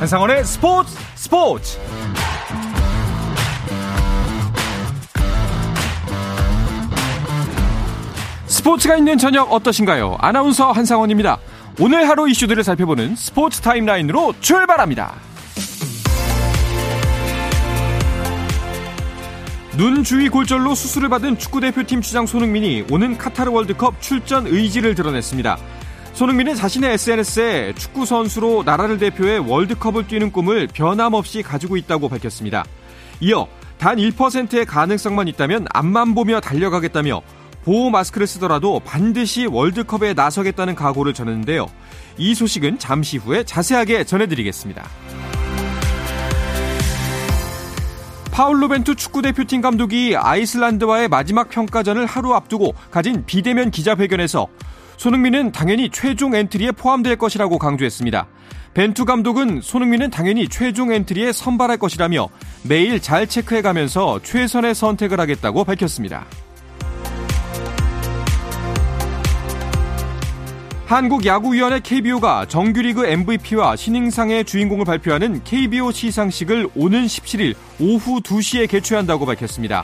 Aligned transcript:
한상원의 0.00 0.44
스포츠 0.46 0.96
스포츠 1.14 1.78
스포츠가 8.46 8.96
있는 8.96 9.18
저녁 9.18 9.52
어떠신가요? 9.52 10.16
아나운서 10.18 10.72
한상원입니다. 10.72 11.36
오늘 11.80 12.08
하루 12.08 12.30
이슈들을 12.30 12.64
살펴보는 12.64 13.14
스포츠 13.14 13.60
타임라인으로 13.60 14.36
출발합니다. 14.40 15.12
눈 19.76 20.02
주위 20.02 20.30
골절로 20.30 20.74
수술을 20.74 21.10
받은 21.10 21.36
축구대표팀 21.36 22.00
주장 22.00 22.24
손흥민이 22.24 22.86
오는 22.90 23.18
카타르 23.18 23.50
월드컵 23.50 24.00
출전 24.00 24.46
의지를 24.46 24.94
드러냈습니다. 24.94 25.58
손흥민은 26.20 26.54
자신의 26.54 26.92
SNS에 26.92 27.72
축구 27.76 28.04
선수로 28.04 28.62
나라를 28.62 28.98
대표해 28.98 29.38
월드컵을 29.38 30.06
뛰는 30.06 30.32
꿈을 30.32 30.66
변함없이 30.66 31.40
가지고 31.42 31.78
있다고 31.78 32.10
밝혔습니다. 32.10 32.66
이어 33.20 33.48
단 33.78 33.96
1%의 33.96 34.66
가능성만 34.66 35.28
있다면 35.28 35.66
앞만 35.72 36.14
보며 36.14 36.38
달려가겠다며 36.40 37.22
보호 37.64 37.88
마스크를 37.88 38.26
쓰더라도 38.26 38.80
반드시 38.80 39.46
월드컵에 39.46 40.12
나서겠다는 40.12 40.74
각오를 40.74 41.14
전했는데요. 41.14 41.66
이 42.18 42.34
소식은 42.34 42.78
잠시 42.78 43.16
후에 43.16 43.44
자세하게 43.44 44.04
전해드리겠습니다. 44.04 44.84
파울로 48.30 48.68
벤투 48.68 48.94
축구대표팀 48.94 49.62
감독이 49.62 50.16
아이슬란드와의 50.18 51.08
마지막 51.08 51.48
평가전을 51.48 52.04
하루 52.04 52.34
앞두고 52.34 52.74
가진 52.90 53.24
비대면 53.24 53.70
기자회견에서 53.70 54.48
손흥민은 55.00 55.52
당연히 55.52 55.88
최종 55.88 56.34
엔트리에 56.34 56.72
포함될 56.72 57.16
것이라고 57.16 57.58
강조했습니다. 57.58 58.26
벤투 58.74 59.06
감독은 59.06 59.62
손흥민은 59.62 60.10
당연히 60.10 60.46
최종 60.46 60.92
엔트리에 60.92 61.32
선발할 61.32 61.78
것이라며 61.78 62.28
매일 62.64 63.00
잘 63.00 63.26
체크해가면서 63.26 64.20
최선의 64.22 64.74
선택을 64.74 65.18
하겠다고 65.18 65.64
밝혔습니다. 65.64 66.26
한국야구위원회 70.84 71.80
KBO가 71.80 72.44
정규리그 72.44 73.06
MVP와 73.06 73.76
신인상의 73.76 74.44
주인공을 74.44 74.84
발표하는 74.84 75.42
KBO 75.44 75.92
시상식을 75.92 76.68
오는 76.76 77.06
17일 77.06 77.54
오후 77.80 78.20
2시에 78.20 78.68
개최한다고 78.68 79.24
밝혔습니다. 79.24 79.82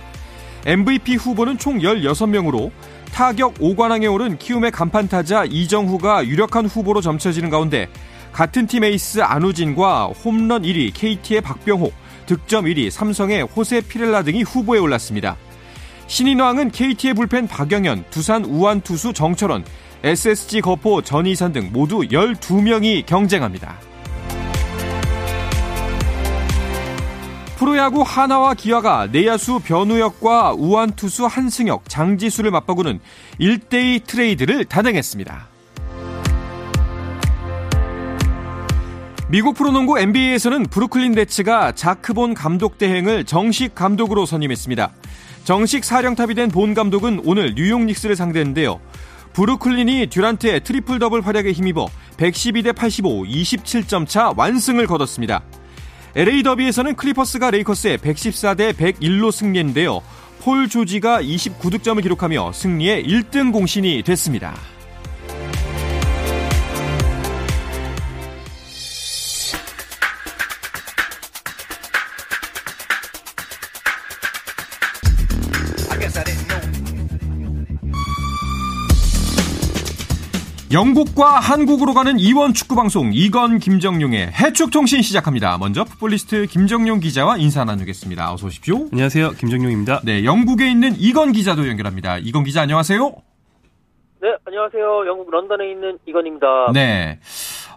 MVP 0.66 1.14
후보는 1.14 1.56
총 1.56 1.78
16명으로 1.78 2.70
타격 3.16 3.54
5관왕에 3.54 4.12
오른 4.12 4.36
키움의 4.36 4.72
간판 4.72 5.08
타자 5.08 5.46
이정후가 5.46 6.26
유력한 6.26 6.66
후보로 6.66 7.00
점쳐지는 7.00 7.48
가운데 7.48 7.88
같은 8.30 8.66
팀 8.66 8.84
에이스 8.84 9.22
안우진과 9.22 10.08
홈런 10.08 10.64
1위 10.64 10.92
KT의 10.92 11.40
박병호, 11.40 11.90
득점 12.26 12.66
1위 12.66 12.90
삼성의 12.90 13.44
호세 13.44 13.80
피렐라 13.80 14.22
등이 14.22 14.42
후보에 14.42 14.78
올랐습니다. 14.78 15.38
신인왕은 16.08 16.72
KT의 16.72 17.14
불펜 17.14 17.48
박영현, 17.48 18.04
두산 18.10 18.44
우한 18.44 18.82
투수 18.82 19.14
정철원, 19.14 19.64
SSG 20.02 20.60
거포 20.60 21.00
전희산 21.00 21.54
등 21.54 21.70
모두 21.72 22.00
12명이 22.00 23.06
경쟁합니다. 23.06 23.78
프로야구 27.56 28.02
한화와 28.02 28.52
기아가 28.54 29.06
내야수 29.10 29.60
변우혁과 29.64 30.54
우완투수 30.58 31.24
한승혁, 31.26 31.88
장지수를 31.88 32.50
맞바꾸는 32.50 33.00
1대2 33.40 34.04
트레이드를 34.06 34.66
단행했습니다. 34.66 35.48
미국 39.28 39.56
프로농구 39.56 39.98
NBA에서는 39.98 40.64
브루클린 40.66 41.12
네츠가 41.12 41.72
자크본 41.72 42.34
감독 42.34 42.78
대행을 42.78 43.24
정식 43.24 43.74
감독으로 43.74 44.24
선임했습니다. 44.26 44.92
정식 45.44 45.84
사령탑이 45.84 46.34
된 46.34 46.50
본 46.50 46.74
감독은 46.74 47.22
오늘 47.24 47.54
뉴욕 47.56 47.80
닉스를 47.82 48.16
상대했는데요. 48.16 48.80
브루클린이 49.32 50.08
듀란트의 50.10 50.62
트리플 50.62 50.98
더블 50.98 51.26
활약에 51.26 51.52
힘입어 51.52 51.86
112대 52.18 52.74
85, 52.74 53.24
27점 53.24 54.06
차 54.06 54.32
완승을 54.36 54.86
거뒀습니다. 54.86 55.42
LA 56.16 56.42
더비에서는 56.44 56.96
클리퍼스가 56.96 57.50
레이커스에 57.50 57.98
114대 57.98 58.72
101로 58.72 59.30
승리했는데요. 59.30 60.00
폴 60.40 60.66
조지가 60.66 61.20
29득점을 61.20 62.00
기록하며 62.02 62.52
승리의 62.52 63.04
1등 63.04 63.52
공신이 63.52 64.02
됐습니다. 64.02 64.54
영국과 80.72 81.38
한국으로 81.38 81.94
가는 81.94 82.18
이원 82.18 82.52
축구 82.52 82.74
방송 82.74 83.12
이건 83.12 83.60
김정용의 83.60 84.32
해축 84.32 84.72
통신 84.72 85.00
시작합니다. 85.00 85.58
먼저 85.58 85.84
풋볼리스트 85.84 86.46
김정용 86.46 86.98
기자와 86.98 87.36
인사 87.36 87.64
나누겠습니다. 87.64 88.32
어서 88.32 88.48
오십시오. 88.48 88.88
안녕하세요. 88.90 89.32
김정용입니다. 89.32 90.00
네, 90.04 90.24
영국에 90.24 90.68
있는 90.68 90.96
이건 90.98 91.30
기자도 91.30 91.68
연결합니다. 91.68 92.18
이건 92.18 92.42
기자 92.42 92.62
안녕하세요. 92.62 92.98
네, 94.22 94.28
안녕하세요. 94.44 95.06
영국 95.06 95.30
런던에 95.30 95.70
있는 95.70 95.98
이건입니다. 96.04 96.72
네. 96.74 97.20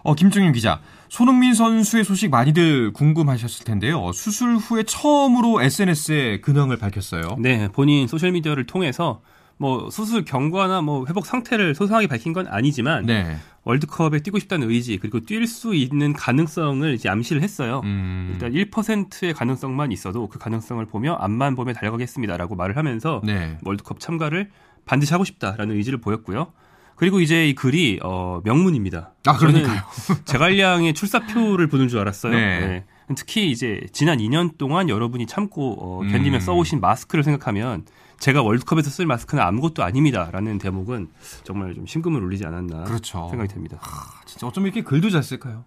어, 0.02 0.14
김정용 0.16 0.50
기자. 0.50 0.80
손흥민 1.08 1.54
선수의 1.54 2.02
소식 2.02 2.30
많이들 2.30 2.92
궁금하셨을 2.92 3.64
텐데요. 3.66 4.10
수술 4.12 4.56
후에 4.56 4.82
처음으로 4.82 5.62
SNS에 5.62 6.40
근황을 6.40 6.76
밝혔어요. 6.76 7.36
네, 7.38 7.68
본인 7.68 8.08
소셜미디어를 8.08 8.66
통해서 8.66 9.20
뭐 9.60 9.90
수술 9.90 10.24
경과나 10.24 10.80
뭐 10.80 11.04
회복 11.06 11.26
상태를 11.26 11.74
소상하게 11.74 12.06
밝힌 12.06 12.32
건 12.32 12.46
아니지만 12.48 13.04
네. 13.04 13.36
월드컵에 13.64 14.20
뛰고 14.20 14.38
싶다는 14.38 14.70
의지 14.70 14.96
그리고 14.96 15.20
뛸 15.20 15.46
수 15.46 15.74
있는 15.74 16.14
가능성을 16.14 16.94
이제 16.94 17.10
암시를 17.10 17.42
했어요. 17.42 17.82
음. 17.84 18.30
일단 18.32 18.52
1%의 18.52 19.34
가능성만 19.34 19.92
있어도 19.92 20.28
그 20.28 20.38
가능성을 20.38 20.82
보며 20.86 21.18
앞만 21.20 21.56
보며 21.56 21.74
달려가겠습니다라고 21.74 22.56
말을 22.56 22.78
하면서 22.78 23.20
네. 23.22 23.58
월드컵 23.62 24.00
참가를 24.00 24.48
반드시 24.86 25.12
하고 25.12 25.24
싶다라는 25.24 25.76
의지를 25.76 26.00
보였고요. 26.00 26.54
그리고 26.96 27.20
이제 27.20 27.46
이 27.46 27.54
글이 27.54 28.00
어, 28.02 28.40
명문입니다. 28.44 29.12
아, 29.26 29.36
그러니까요. 29.36 29.82
제갈량의 30.24 30.94
출사표를 30.94 31.66
보는 31.66 31.88
줄 31.88 31.98
알았어요. 31.98 32.32
네. 32.32 32.60
네. 32.60 32.84
특히 33.14 33.50
이제 33.50 33.82
지난 33.92 34.18
2년 34.18 34.56
동안 34.56 34.88
여러분이 34.88 35.26
참고 35.26 35.76
어, 35.80 36.00
견디며 36.10 36.38
음. 36.38 36.40
써오신 36.40 36.80
마스크를 36.80 37.24
생각하면 37.24 37.84
제가 38.20 38.42
월드컵에서 38.42 38.90
쓸 38.90 39.06
마스크는 39.06 39.42
아무것도 39.42 39.82
아닙니다라는 39.82 40.58
대목은 40.58 41.08
정말 41.42 41.74
좀 41.74 41.86
심금을 41.86 42.22
울리지 42.22 42.46
않았나 42.46 42.84
그렇죠. 42.84 43.26
생각이 43.30 43.52
됩니다. 43.52 43.78
하, 43.80 44.24
진짜 44.26 44.46
어쩜 44.46 44.64
이렇게 44.64 44.82
글도 44.82 45.10
잘 45.10 45.22
쓸까요? 45.22 45.64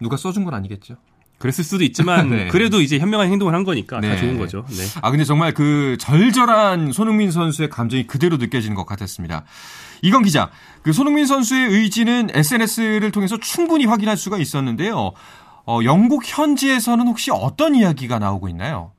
누가 0.00 0.16
써준 0.16 0.44
건 0.44 0.54
아니겠죠? 0.54 0.96
그랬을 1.38 1.64
수도 1.64 1.84
있지만 1.84 2.30
네. 2.30 2.48
그래도 2.48 2.80
이제 2.80 2.98
현명한 2.98 3.28
행동을 3.30 3.54
한 3.54 3.64
거니까 3.64 4.00
네. 4.00 4.10
다 4.10 4.16
좋은 4.20 4.38
거죠. 4.38 4.64
네. 4.68 4.84
아 5.02 5.10
근데 5.10 5.24
정말 5.24 5.52
그 5.54 5.96
절절한 6.00 6.92
손흥민 6.92 7.30
선수의 7.30 7.68
감정이 7.68 8.06
그대로 8.06 8.36
느껴지는 8.36 8.76
것 8.76 8.86
같았습니다. 8.86 9.44
이건 10.02 10.22
기자, 10.22 10.50
그 10.82 10.92
손흥민 10.92 11.26
선수의 11.26 11.68
의지는 11.68 12.28
SNS를 12.32 13.10
통해서 13.10 13.36
충분히 13.38 13.86
확인할 13.86 14.16
수가 14.16 14.38
있었는데요. 14.38 15.12
어, 15.66 15.80
영국 15.84 16.22
현지에서는 16.24 17.06
혹시 17.08 17.30
어떤 17.32 17.74
이야기가 17.74 18.18
나오고 18.20 18.48
있나요? 18.48 18.92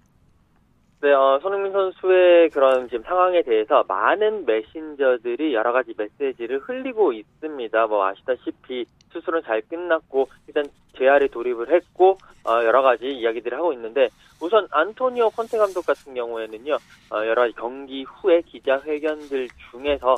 네, 1.02 1.14
어, 1.14 1.40
손흥민 1.42 1.72
선수의 1.72 2.50
그런 2.50 2.90
지금 2.90 3.04
상황에 3.04 3.42
대해서 3.44 3.86
많은 3.88 4.46
메신저들이 4.46 5.54
여러 5.54 5.72
가지 5.72 5.94
메시지를 5.98 6.60
흘리고 6.60 7.14
있습니다. 7.14 7.88
뭐 7.88 8.06
아시다시피 8.06 8.86
수술은 9.14 9.44
잘 9.44 9.62
끝났고 9.62 10.28
일단 10.48 10.66
재활에 10.98 11.28
돌입을 11.28 11.72
했고 11.72 12.18
어, 12.44 12.64
여러 12.66 12.82
가지 12.82 13.08
이야기들을 13.08 13.58
하고 13.58 13.72
있는데 13.72 14.10
우선 14.42 14.68
안토니오 14.72 15.30
콘테 15.30 15.58
감독 15.58 15.86
같은 15.86 16.14
경우에는요 16.14 16.74
어, 16.74 17.18
여러 17.26 17.44
가지 17.44 17.54
경기 17.54 18.04
후에 18.04 18.42
기자회견들 18.42 19.48
중에서 19.72 20.18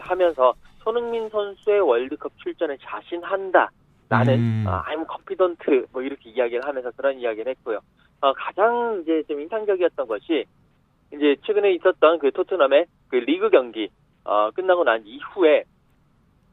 하면서 0.00 0.52
손흥민 0.82 1.28
선수의 1.28 1.80
월드컵 1.80 2.32
출전에 2.38 2.76
자신한다. 2.82 3.70
나는 4.08 4.34
음. 4.34 4.64
어, 4.66 4.82
I'm 4.82 5.06
confident 5.08 5.86
뭐 5.92 6.02
이렇게 6.02 6.30
이야기를 6.30 6.64
하면서 6.66 6.90
그런 6.96 7.18
이야기를 7.20 7.50
했고요. 7.50 7.78
어, 8.20 8.32
가장 8.32 9.00
이제 9.02 9.22
좀 9.28 9.40
인상적이었던 9.40 10.06
것이 10.06 10.44
이제 11.14 11.36
최근에 11.44 11.72
있었던 11.74 12.18
그 12.18 12.30
토트넘의 12.32 12.86
그 13.08 13.16
리그 13.16 13.50
경기 13.50 13.88
어, 14.24 14.50
끝나고 14.50 14.84
난 14.84 15.02
이후에 15.06 15.64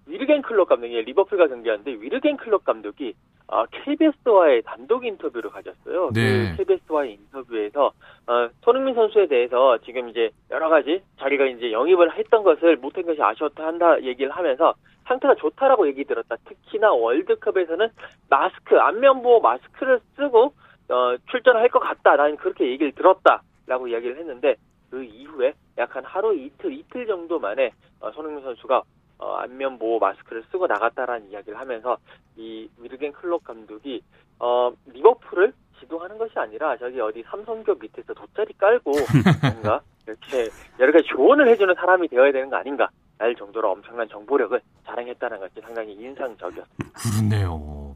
위르겐 0.07 0.43
클럽 0.43 0.69
감독이 0.69 1.01
리버풀과 1.01 1.47
경기하는데 1.47 1.91
위르겐 1.91 2.37
클럽 2.37 2.63
감독이 2.63 3.15
어, 3.47 3.65
KBS와의 3.65 4.63
단독 4.63 5.05
인터뷰를 5.05 5.49
가졌어요. 5.51 6.11
네. 6.13 6.51
그 6.51 6.57
KBS와의 6.57 7.13
인터뷰에서 7.13 7.91
어, 8.27 8.49
손흥민 8.63 8.95
선수에 8.95 9.27
대해서 9.27 9.77
지금 9.79 10.09
이제 10.09 10.31
여러 10.51 10.69
가지 10.69 11.01
자기가 11.19 11.45
이제 11.45 11.71
영입을 11.71 12.17
했던 12.17 12.43
것을 12.43 12.77
못한 12.77 13.05
것이 13.05 13.21
아쉬웠다 13.21 13.65
한다 13.65 14.01
얘기를 14.01 14.31
하면서 14.31 14.73
상태가 15.05 15.35
좋다라고 15.35 15.87
얘기 15.87 16.03
들었다. 16.03 16.35
특히나 16.45 16.91
월드컵에서는 16.91 17.89
마스크 18.29 18.79
안면 18.79 19.21
보호 19.21 19.39
마스크를 19.39 19.99
쓰고 20.15 20.53
어, 20.89 21.15
출전을 21.31 21.61
할것 21.61 21.81
같다. 21.81 22.15
나는 22.15 22.37
그렇게 22.37 22.69
얘기를 22.69 22.91
들었다 22.91 23.41
라고 23.67 23.87
이야기를 23.87 24.17
했는데 24.19 24.55
그 24.91 25.03
이후에 25.03 25.53
약 25.77 25.95
한 25.95 26.03
하루 26.05 26.33
이틀 26.35 26.71
이틀 26.73 27.05
정도 27.07 27.39
만에 27.39 27.71
어, 27.99 28.11
손흥민 28.11 28.43
선수가 28.43 28.81
어, 29.17 29.33
안면 29.37 29.79
보호 29.79 29.97
마스크를 29.99 30.43
쓰고 30.51 30.67
나갔다라는 30.67 31.31
이야기를 31.31 31.57
하면서 31.57 31.97
이 32.35 32.69
위르겐 32.77 33.13
클럽 33.13 33.43
감독이 33.43 34.01
어, 34.39 34.71
리버풀을 34.87 35.53
지도하는 35.79 36.17
것이 36.17 36.33
아니라 36.37 36.77
저기 36.77 36.99
어디 37.01 37.23
삼성교 37.23 37.75
밑에서 37.75 38.13
돗자리 38.13 38.53
깔고 38.57 38.91
뭔가 39.41 39.81
이렇게 40.07 40.49
여러 40.79 40.91
가지 40.91 41.05
조언을 41.07 41.47
해주는 41.49 41.73
사람이 41.75 42.07
되어야 42.09 42.31
되는 42.31 42.49
거 42.49 42.57
아닌가 42.57 42.89
알 43.17 43.33
정도로 43.35 43.71
엄청난 43.71 44.07
정보력을 44.09 44.59
자랑했다는 44.85 45.39
것이 45.39 45.61
상당히 45.61 45.93
인상적이었습니다. 45.93 46.89
그렇네요. 46.93 47.95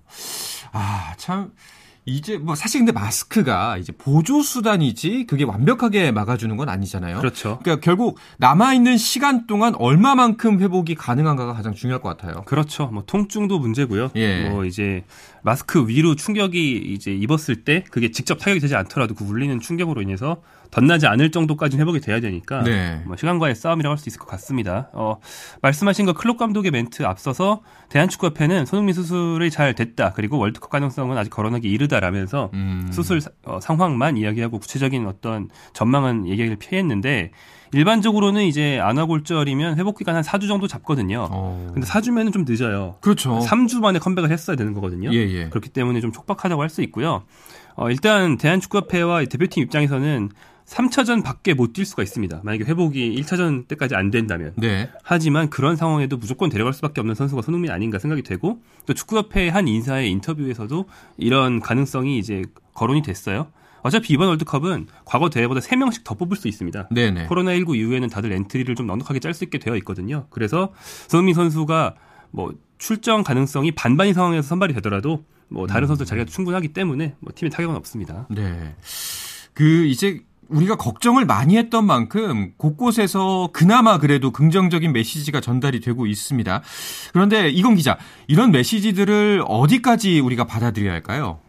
아, 0.74 1.14
참. 1.18 1.52
이제 2.06 2.38
뭐 2.38 2.56
사실 2.56 2.80
근데 2.80 2.92
마스크가 2.92 3.78
이제 3.78 3.92
보조 3.92 4.42
수단이지 4.42 5.26
그게 5.28 5.44
완벽하게 5.44 6.12
막아주는 6.12 6.56
건 6.58 6.70
아니잖아요. 6.70 7.20
그렇죠. 7.20 7.60
그러니까 7.62 7.84
결국 7.84 8.18
남아 8.38 8.74
있는 8.74 8.98
시간 8.98 9.46
동안 9.48 9.76
얼마만큼 9.76 10.60
회복이 10.60 10.96
가능한가가 10.96 11.54
가장 11.54 11.74
중요할 11.74 12.02
것 12.02 12.10
같아요. 12.10 12.44
그렇죠. 12.46 12.88
뭐 12.88 13.04
통증도 13.06 13.60
문제고요. 13.60 14.12
예. 14.16 14.50
뭐 14.50 14.66
이제 14.66 15.04
마스크 15.42 15.88
위로 15.88 16.16
충격이 16.16 16.78
이제 16.94 17.14
입었을 17.14 17.64
때 17.64 17.84
그게 17.92 18.12
직접 18.12 18.40
타격이 18.40 18.60
되지 18.60 18.76
않더라도 18.76 19.14
그 19.14 19.24
울리는 19.24 19.60
충격으로 19.60 20.02
인해서 20.02 20.42
덧나지 20.72 21.08
않을 21.08 21.32
정도까지 21.32 21.78
회복이 21.78 22.00
돼야 22.00 22.20
되니까 22.20 22.64
네. 22.64 23.02
뭐 23.06 23.16
시간과의 23.16 23.56
싸움이라고 23.56 23.92
할 23.92 23.98
수 23.98 24.08
있을 24.08 24.20
것 24.20 24.28
같습니다. 24.28 24.90
어, 24.94 25.18
말씀하신 25.62 26.06
거 26.06 26.14
클럽 26.14 26.38
감독의 26.38 26.72
멘트 26.72 27.04
앞서서 27.06 27.62
대한축구협회는 27.90 28.66
손흥민 28.66 28.94
수술이 28.94 29.50
잘 29.52 29.74
됐다 29.76 30.14
그리고 30.14 30.38
월드컵 30.38 30.70
가능성은 30.70 31.18
아직 31.18 31.30
거론하기 31.32 31.68
이르다라면서 31.70 32.52
음. 32.54 32.88
수술 32.92 33.20
어, 33.44 33.60
상황만 33.62 34.18
이야기하고 34.18 34.60
구체적인 34.60 35.06
어떤 35.08 35.50
전망은 35.74 36.28
얘기를 36.28 36.56
피했는데 36.56 37.32
일반적으로는 37.72 38.44
이제 38.44 38.80
안아골절이면 38.80 39.78
회복 39.78 39.98
기간 39.98 40.16
한 40.16 40.24
4주 40.24 40.48
정도 40.48 40.68
잡거든요. 40.68 41.28
어. 41.30 41.70
근데 41.74 41.86
4주면은 41.88 42.34
좀 42.34 42.44
늦어요. 42.48 42.96
그렇죠. 43.02 43.40
3주 43.40 43.80
만에 43.80 44.00
컴백을 44.00 44.32
했어야 44.32 44.56
되는 44.56 44.74
거거든요. 44.74 45.12
예, 45.14 45.18
예. 45.18 45.50
그렇기 45.50 45.70
때문에 45.70 46.00
좀 46.02 46.12
촉박하다고 46.12 46.62
할 46.62 46.70
수 46.70 46.82
있고요. 46.84 47.24
어, 47.76 47.90
일단 47.90 48.38
대한축구협회와 48.38 49.26
대표팀 49.26 49.64
입장에서는 49.64 50.30
3차전 50.70 51.24
밖에 51.24 51.54
못 51.54 51.74
뛸 51.74 51.86
수가 51.86 52.04
있습니다. 52.04 52.42
만약에 52.44 52.64
회복이 52.64 53.20
1차전 53.22 53.68
때까지 53.68 53.96
안 53.96 54.12
된다면. 54.12 54.54
네. 54.56 54.90
하지만 55.04 55.50
그런 55.50 55.76
상황에도 55.76 56.18
무조건 56.18 56.50
데려갈 56.50 56.74
수밖에 56.74 57.02
없는 57.02 57.16
선수가 57.16 57.42
손흥민 57.42 57.72
아닌가 57.72 57.98
생각이 58.00 58.22
되고 58.22 58.62
또 58.86 58.94
축구협회 58.94 59.50
한 59.50 59.68
인사의 59.68 60.12
인터뷰에서도 60.12 60.86
이런 61.18 61.60
가능성이 61.60 62.20
이제 62.20 62.44
거론이 62.76 63.02
됐어요. 63.02 63.48
어차피 63.82 64.14
이번 64.14 64.28
월드컵은 64.28 64.88
과거 65.06 65.30
대회보다 65.30 65.62
3명씩 65.62 66.04
더 66.04 66.16
뽑을 66.16 66.38
수 66.38 66.48
있습니다. 66.48 66.90
네네. 66.92 67.28
코로나19 67.28 67.76
이후에는 67.78 68.10
다들 68.10 68.32
엔트리를 68.32 68.76
좀 68.76 68.88
넉넉하게 68.88 69.20
짤 69.20 69.34
수 69.34 69.44
있게 69.46 69.58
되어 69.58 69.76
있거든요. 69.78 70.28
그래서 70.30 70.74
손흥민 71.08 71.34
선수가 71.34 71.96
뭐 72.32 72.54
출전 72.78 73.24
가능성이 73.24 73.72
반반인 73.72 74.14
상황에서 74.14 74.48
선발이 74.48 74.74
되더라도 74.76 75.26
뭐 75.48 75.66
다른 75.66 75.86
음. 75.86 75.88
선수 75.88 76.06
자리가 76.06 76.26
충분하기 76.26 76.70
때문에 76.70 77.16
뭐 77.20 77.32
팀에 77.34 77.50
타격은 77.50 77.76
없습니다. 77.76 78.28
네. 78.30 78.76
그 79.54 79.86
이제 79.86 80.22
우리가 80.50 80.76
걱정을 80.76 81.26
많이 81.26 81.58
했던 81.58 81.86
만큼 81.86 82.54
곳곳에서 82.58 83.50
그나마 83.54 83.98
그래도 83.98 84.32
긍정적인 84.32 84.92
메시지가 84.92 85.42
전달이 85.42 85.80
되고 85.80 86.06
있습니다. 86.06 86.62
그런데 87.14 87.50
이건 87.50 87.76
기자, 87.76 87.98
이런 88.28 88.52
메시지들을 88.52 89.44
어디까지 89.48 90.20
우리가 90.20 90.46
받아들여야 90.46 90.94
할까요? 90.94 91.40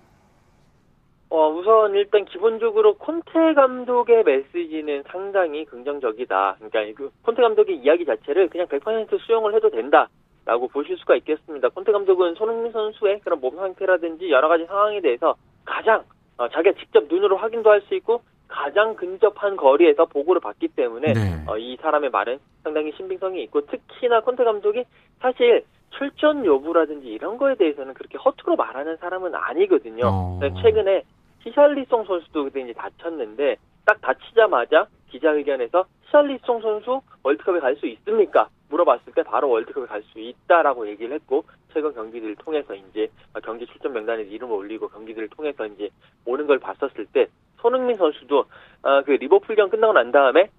어, 1.31 1.49
우선 1.49 1.95
일단 1.95 2.25
기본적으로 2.25 2.95
콘테 2.95 3.55
감독의 3.55 4.25
메시지는 4.25 5.05
상당히 5.07 5.65
긍정적이다. 5.65 6.57
그러니까 6.59 6.99
그 6.99 7.11
콘테 7.23 7.41
감독의 7.43 7.79
이야기 7.79 8.05
자체를 8.05 8.49
그냥 8.49 8.67
100% 8.67 9.21
수용을 9.21 9.55
해도 9.55 9.71
된다 9.71 10.09
라고 10.45 10.67
보실 10.67 10.97
수가 10.99 11.15
있겠습니다. 11.17 11.69
콘테 11.69 11.93
감독은 11.93 12.35
손흥민 12.35 12.73
선수의 12.73 13.21
그런 13.21 13.41
몸 13.41 13.55
상태라든지 13.57 14.31
여러 14.31 14.49
가지 14.49 14.67
상황에 14.67 15.01
대해서 15.01 15.37
가장 15.65 16.03
어, 16.37 16.49
자기가 16.49 16.75
직접 16.81 17.05
눈으로 17.09 17.37
확인도 17.37 17.71
할 17.71 17.81
수 17.83 17.95
있고 17.95 18.23
가장 18.51 18.95
근접한 18.97 19.57
거리에서 19.57 20.05
보고를 20.07 20.41
받기 20.41 20.69
때문에 20.69 21.13
네. 21.13 21.45
어, 21.47 21.57
이 21.57 21.77
사람의 21.81 22.11
말은 22.11 22.39
상당히 22.63 22.93
신빙성이 22.97 23.43
있고 23.45 23.65
특히나 23.67 24.21
콘테 24.21 24.45
감독이 24.45 24.85
사실 25.21 25.65
출전 25.91 26.45
여부라든지 26.45 27.07
이런 27.09 27.39
거에 27.39 27.55
대해서는 27.55 27.95
그렇게 27.95 28.19
허투루 28.19 28.57
말하는 28.57 28.97
사람은 28.99 29.35
아니거든요. 29.35 30.03
어. 30.05 30.41
최근에 30.63 31.03
히샬리송 31.41 32.05
선수도 32.05 32.45
그때 32.45 32.61
이제 32.61 32.73
다쳤는데 32.73 33.57
딱 33.87 34.01
다치자마자 34.01 34.87
기자회견에서 35.11 35.85
히샬리송 36.07 36.61
선수 36.61 37.01
월드컵에 37.23 37.61
갈 37.61 37.77
수 37.77 37.87
있습니까? 37.87 38.49
물어봤을 38.69 39.13
때 39.15 39.23
바로 39.23 39.49
월드컵에 39.51 39.87
갈 39.87 40.03
수 40.13 40.19
있다라고 40.21 40.89
얘기를 40.89 41.15
했고 41.15 41.45
최근 41.73 41.93
경기들을 41.95 42.37
통해서 42.37 42.75
이제 42.75 43.09
경기 43.45 43.67
출전 43.67 43.93
명단에 43.93 44.23
이름을 44.23 44.55
올리고 44.55 44.89
경기들을 44.89 45.29
통해서 45.29 45.67
이제 45.67 45.89
오는 46.25 46.47
걸 46.47 46.59
봤었을 46.59 47.07
때 47.13 47.27
손흥민 47.61 47.97
선수도 47.97 48.45
어, 48.83 49.03
그 49.05 49.10
리버풀전 49.21 49.71
끝나고 49.71 49.93
난 49.93 50.11
다음에 50.11 50.51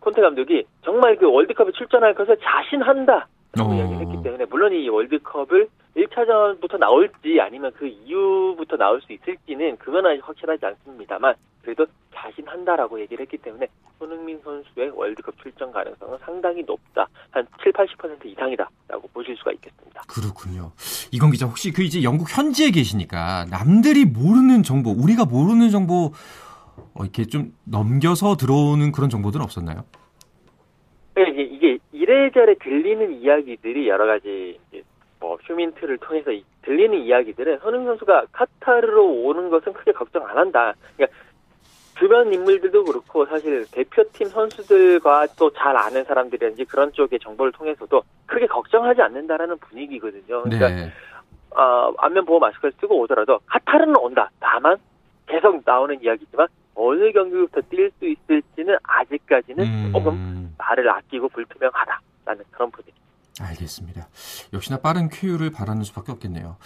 콘테 0.00 0.20
감독이 0.20 0.64
정말 0.84 1.16
그 1.16 1.30
월드컵에 1.30 1.70
출전할 1.72 2.14
것을 2.14 2.36
자신한다. 2.38 3.28
라고 3.54 3.70
어. 3.70 3.74
이야기를 3.74 4.00
했기 4.00 4.22
때문에 4.22 4.46
물론 4.46 4.72
이 4.72 4.88
월드컵을 4.88 5.68
1차전부터 5.96 6.78
나올지 6.78 7.38
아니면 7.40 7.70
그 7.76 7.86
이후부터 7.86 8.76
나올 8.76 9.00
수 9.02 9.12
있을지는 9.12 9.76
그건 9.76 10.06
아직 10.06 10.26
확실하지 10.26 10.64
않습니다만 10.64 11.34
그래도 11.62 11.86
자신한다라고 12.14 13.00
얘기를 13.00 13.22
했기 13.22 13.36
때문에 13.36 13.68
손흥민 13.98 14.40
선수의 14.42 14.90
월드컵 14.94 15.34
출전 15.42 15.70
가능성은 15.70 16.18
상당히 16.24 16.62
높다. 16.62 17.06
한 17.30 17.46
7, 17.62 17.72
80% 17.72 18.24
이상이다라고 18.24 19.08
보실 19.12 19.36
수가 19.36 19.52
있겠습니다. 19.52 20.02
그렇군요. 20.08 20.72
이건 21.12 21.30
기자 21.30 21.46
혹시 21.46 21.72
그 21.72 21.82
이제 21.82 22.02
영국 22.02 22.28
현지에 22.34 22.70
계시니까 22.70 23.46
남들이 23.50 24.04
모르는 24.04 24.62
정보, 24.62 24.90
우리가 24.90 25.24
모르는 25.24 25.70
정보 25.70 26.12
어, 26.94 27.02
이렇게 27.04 27.24
좀 27.24 27.54
넘겨서 27.64 28.36
들어오는 28.36 28.92
그런 28.92 29.08
정보들은 29.10 29.44
없었나요? 29.44 29.84
네, 31.14 31.24
이게, 31.30 31.42
이게 31.42 31.78
이래저래 31.92 32.54
들리는 32.54 33.20
이야기들이 33.20 33.88
여러 33.88 34.06
가지 34.06 34.58
뭐 35.20 35.36
휴민트를 35.42 35.98
통해서 35.98 36.30
들리는 36.62 36.98
이야기들은 36.98 37.58
손흥민 37.60 37.88
선수가 37.88 38.26
카타르로 38.32 39.04
오는 39.24 39.50
것은 39.50 39.72
크게 39.72 39.92
걱정 39.92 40.26
안 40.26 40.36
한다. 40.36 40.74
그러니까 40.96 41.16
주변 41.98 42.32
인물들도 42.32 42.84
그렇고 42.84 43.26
사실 43.26 43.64
대표팀 43.70 44.28
선수들과 44.28 45.26
또 45.38 45.50
잘 45.50 45.76
아는 45.76 46.02
사람들이든지 46.04 46.64
그런 46.64 46.92
쪽의 46.92 47.20
정보를 47.20 47.52
통해서도 47.52 48.02
크게 48.26 48.46
걱정하지 48.46 49.02
않는다라는 49.02 49.58
분위기거든요. 49.58 50.42
그러니까 50.42 50.68
네. 50.68 50.90
어, 51.50 51.92
안면 51.98 52.24
보호 52.24 52.38
마스크를 52.40 52.72
쓰고 52.80 52.98
오더라도 53.00 53.38
카타르는 53.46 53.94
온다. 53.96 54.30
다만 54.40 54.76
계속 55.26 55.62
나오는 55.64 56.02
이야기지만 56.02 56.48
어느 56.74 57.12
경기부터 57.12 57.60
뛸 57.62 57.90
수 57.98 58.08
있을지는 58.08 58.76
아직까지는 58.82 59.64
음. 59.64 59.92
조금 59.92 60.54
말을 60.58 60.88
아끼고 60.90 61.28
불투명하다라는 61.28 62.44
그런 62.50 62.70
분위기. 62.70 62.92
알겠습니다. 63.40 64.08
역시나 64.52 64.80
빠른 64.80 65.08
쾌유를 65.08 65.50
바라는 65.50 65.84
수밖에 65.84 66.12
없겠네요. 66.12 66.56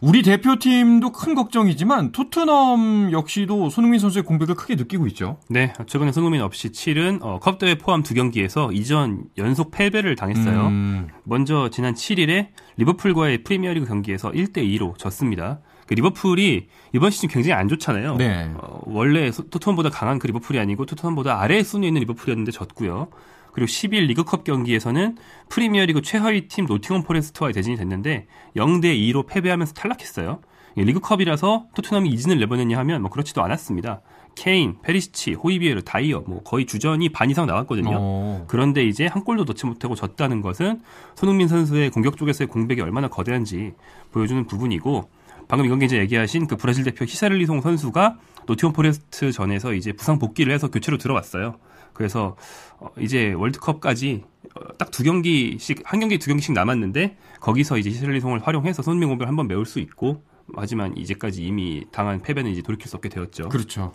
우리 0.00 0.22
대표팀도 0.22 1.12
큰 1.12 1.34
걱정이지만 1.34 2.12
토트넘 2.12 3.12
역시도 3.12 3.70
손흥민 3.70 4.00
선수의 4.00 4.24
공백을 4.24 4.54
크게 4.56 4.74
느끼고 4.74 5.06
있죠. 5.08 5.38
네, 5.48 5.72
최근에 5.86 6.12
손흥민 6.12 6.42
없이 6.42 6.72
치른 6.72 7.20
어, 7.22 7.38
컵 7.38 7.58
대회 7.58 7.78
포함 7.78 8.02
두 8.02 8.14
경기에서 8.14 8.72
이전 8.72 9.24
연속 9.38 9.70
패배를 9.70 10.16
당했어요. 10.16 10.66
음. 10.66 11.08
먼저 11.22 11.70
지난 11.70 11.94
7일에 11.94 12.48
리버풀과의 12.76 13.44
프리미어리그 13.44 13.86
경기에서 13.86 14.32
1대 14.32 14.58
2로 14.58 14.98
졌습니다. 14.98 15.60
그 15.86 15.94
리버풀이 15.94 16.68
이번 16.92 17.10
시즌 17.10 17.28
굉장히 17.28 17.54
안 17.54 17.68
좋잖아요. 17.68 18.16
네. 18.16 18.50
어, 18.54 18.80
원래 18.86 19.30
토트넘보다 19.30 19.90
강한 19.90 20.18
그 20.18 20.26
리버풀이 20.26 20.58
아니고 20.58 20.86
토트넘보다 20.86 21.40
아래 21.40 21.62
순위에 21.62 21.88
있는 21.88 22.00
리버풀이었는데 22.02 22.50
졌고요. 22.52 23.08
그리고 23.52 23.66
10일 23.66 24.06
리그컵 24.08 24.44
경기에서는 24.44 25.16
프리미어리그 25.48 26.02
최하위 26.02 26.48
팀 26.48 26.66
노팅엄 26.66 27.04
포레스트와의 27.04 27.54
대진이 27.54 27.76
됐는데 27.76 28.26
0대 28.54 28.84
2로 28.84 29.26
패배하면서 29.26 29.72
탈락했어요. 29.72 30.40
리그컵이라서 30.76 31.68
토트넘이 31.74 32.10
이진을 32.10 32.38
내보냈냐 32.40 32.76
하면 32.78 33.00
뭐 33.00 33.10
그렇지도 33.10 33.42
않았습니다. 33.42 34.02
케인, 34.34 34.76
페리시치, 34.82 35.32
호이비에르, 35.32 35.82
다이어 35.82 36.22
뭐 36.26 36.42
거의 36.42 36.66
주전이 36.66 37.08
반 37.08 37.30
이상 37.30 37.46
나왔거든요. 37.46 37.88
오. 37.88 37.96
어. 37.98 38.44
그런데 38.46 38.84
이제 38.84 39.06
한 39.06 39.24
골도 39.24 39.44
넣지 39.44 39.64
못하고 39.64 39.94
졌다는 39.94 40.42
것은 40.42 40.82
손흥민 41.14 41.48
선수의 41.48 41.90
공격 41.90 42.18
쪽에서의 42.18 42.48
공백이 42.48 42.82
얼마나 42.82 43.08
거대한지 43.08 43.72
보여주는 44.12 44.46
부분이고 44.46 45.08
방금 45.48 45.66
이건 45.66 45.82
기자 45.82 45.98
얘기하신 45.98 46.46
그 46.46 46.56
브라질 46.56 46.84
대표 46.84 47.04
히샤를리송 47.04 47.60
선수가 47.60 48.18
노팅엄 48.46 48.72
포레스트 48.72 49.32
전에서 49.32 49.74
이제 49.74 49.92
부상 49.92 50.18
복귀를 50.18 50.52
해서 50.52 50.70
교체로 50.70 50.98
들어왔어요. 50.98 51.56
그래서 51.92 52.36
어, 52.78 52.88
이제 52.98 53.32
월드컵까지 53.32 54.22
어, 54.54 54.76
딱 54.78 54.94
두 54.94 55.02
경기씩 55.02 55.82
한 55.84 56.00
경기 56.00 56.18
두 56.18 56.28
경기씩 56.28 56.52
남았는데 56.52 57.16
거기서 57.40 57.78
이제 57.78 57.90
히샬리송을 57.90 58.46
활용해서 58.46 58.82
손흥민 58.82 59.08
공백을 59.08 59.28
한번 59.28 59.48
메울 59.48 59.64
수 59.66 59.78
있고 59.80 60.22
하지만 60.54 60.96
이제까지 60.96 61.44
이미 61.44 61.84
당한 61.90 62.20
패배는 62.20 62.50
이제 62.50 62.62
돌이킬 62.62 62.88
수 62.88 62.96
없게 62.96 63.08
되었죠. 63.08 63.48
그렇죠. 63.48 63.92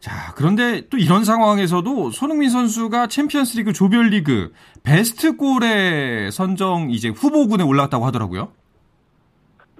자, 0.00 0.32
그런데 0.34 0.88
또 0.88 0.96
이런 0.96 1.24
상황에서도 1.24 2.10
손흥민 2.10 2.48
선수가 2.48 3.08
챔피언스리그 3.08 3.72
조별리그 3.72 4.52
베스트 4.82 5.36
골에 5.36 6.30
선정 6.30 6.90
이제 6.90 7.08
후보군에 7.08 7.64
올라왔다고 7.64 8.06
하더라고요. 8.06 8.50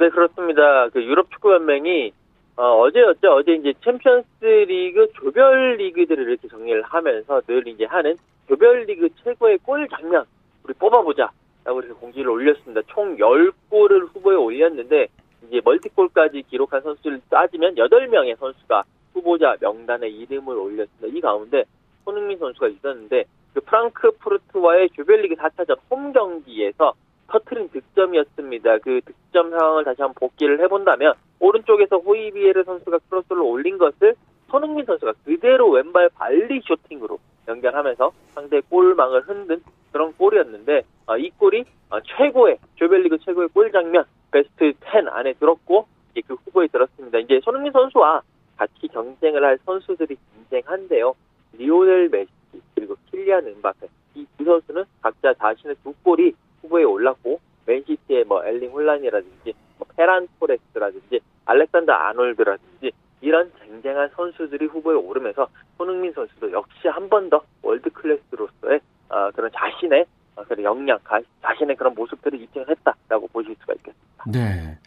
네, 0.00 0.09
그렇습니다. 0.09 0.88
그 0.88 1.04
유럽 1.04 1.30
축구 1.30 1.52
연맹이 1.52 2.11
어, 2.57 2.90
제였죠 2.90 3.33
어제 3.33 3.52
이제 3.52 3.75
챔피언스리그 3.85 5.12
조별 5.12 5.76
리그들을 5.76 6.26
이렇게 6.26 6.49
정리를 6.49 6.80
하면서 6.85 7.42
늘 7.42 7.69
이제 7.69 7.85
하는 7.85 8.16
조별 8.49 8.85
리그 8.85 9.11
최고의 9.23 9.59
골 9.59 9.87
장면 9.88 10.25
우리 10.64 10.73
뽑아보자. 10.73 11.30
라고 11.64 11.80
이렇게 11.80 11.92
공지를 12.00 12.30
올렸습니다. 12.30 12.80
총 12.87 13.19
10골을 13.19 14.09
후보에 14.14 14.37
올렸는데 14.37 15.09
이제 15.47 15.61
멀티골까지 15.62 16.45
기록한 16.49 16.80
선수를 16.80 17.21
따지면 17.28 17.75
8명의 17.75 18.38
선수가 18.38 18.85
후보자 19.12 19.57
명단에 19.61 20.09
이름을 20.09 20.57
올렸습니다. 20.57 21.07
이 21.09 21.21
가운데 21.21 21.64
손흥민 22.07 22.38
선수가 22.38 22.69
있었는데 22.69 23.25
그 23.52 23.61
프랑크푸르트와의 23.61 24.88
조별리그 24.97 25.35
4차전 25.35 25.76
홈 25.90 26.11
경기에서 26.14 26.95
터트린 27.30 27.68
득점이었습니다. 27.70 28.78
그 28.78 29.00
득점 29.04 29.50
상황을 29.50 29.84
다시 29.84 30.02
한번 30.02 30.14
복기를 30.14 30.60
해본다면 30.60 31.14
오른쪽에서 31.38 31.99
호이비에르 31.99 32.64
선수가 32.64 32.99
크로스를 33.08 33.40
올린 33.42 33.78
것을 33.78 34.14
손흥민 34.49 34.84
선수가 34.84 35.14
그대로 35.25 35.70
왼발 35.70 36.08
발리 36.10 36.60
쇼팅으로 36.64 37.18
연결하면서 37.49 38.12
상대 38.34 38.60
골망을 38.60 39.22
흔든 39.22 39.62
그런 39.92 40.12
골이었는데 40.14 40.82
어, 41.06 41.16
이 41.16 41.30
골이 41.30 41.64
어, 41.88 42.00
최고의 42.00 42.58
조별리그 42.76 43.18
최고의 43.18 43.49
골 43.49 43.70
장면 43.72 44.04
베스트 44.30 44.72
10 44.84 45.08
안에 45.08 45.34
들었고 45.34 45.87
이제 46.12 46.22
그 46.26 46.34
후보에 46.34 46.66
들었습니다. 46.66 47.18
이제 47.18 47.40
손흥민 47.44 47.72
선수와 47.72 48.22
같이 48.56 48.88
경쟁을 48.88 49.44
할 49.44 49.58
선수들이 49.64 50.16
굉장한데요. 50.50 51.14
리오넬 51.54 52.08
메시 52.10 52.30
그리고 52.75 52.96
킬리안 53.10 53.46
음바페 53.46 53.87
이 54.16 54.26
두 54.40 54.44
선수는 54.44 54.84
각자 55.02 55.34
자신의 55.34 55.76
두 55.84 55.92
골이 56.02 56.32
후보에 56.70 56.84
올랐고 56.84 57.40
맨시티의 57.66 58.24
뭐 58.24 58.44
엘링 58.44 58.70
홀란이라든지 58.70 59.52
뭐 59.78 59.86
페란 59.96 60.28
토레스라든지 60.38 61.20
알렉산더 61.44 61.92
아놀드라든지 61.92 62.92
이런 63.20 63.50
쟁쟁한 63.58 64.08
선수들이 64.16 64.66
후보에 64.66 64.94
오르면서 64.94 65.48
손흥민 65.76 66.12
선수도 66.12 66.50
역시 66.52 66.88
한 66.88 67.08
번 67.08 67.28
더 67.28 67.42
월드 67.62 67.90
클래스로서의 67.90 68.80
어, 69.10 69.30
그런 69.32 69.50
자신의 69.52 70.06
어, 70.36 70.44
그런 70.44 70.64
역량, 70.64 70.98
자신의 71.42 71.76
그런 71.76 71.92
모습들을 71.94 72.40
입증했다라고 72.40 73.28
보실 73.32 73.54
수가 73.60 73.74
있겠습니다. 73.74 74.24
네. 74.26 74.78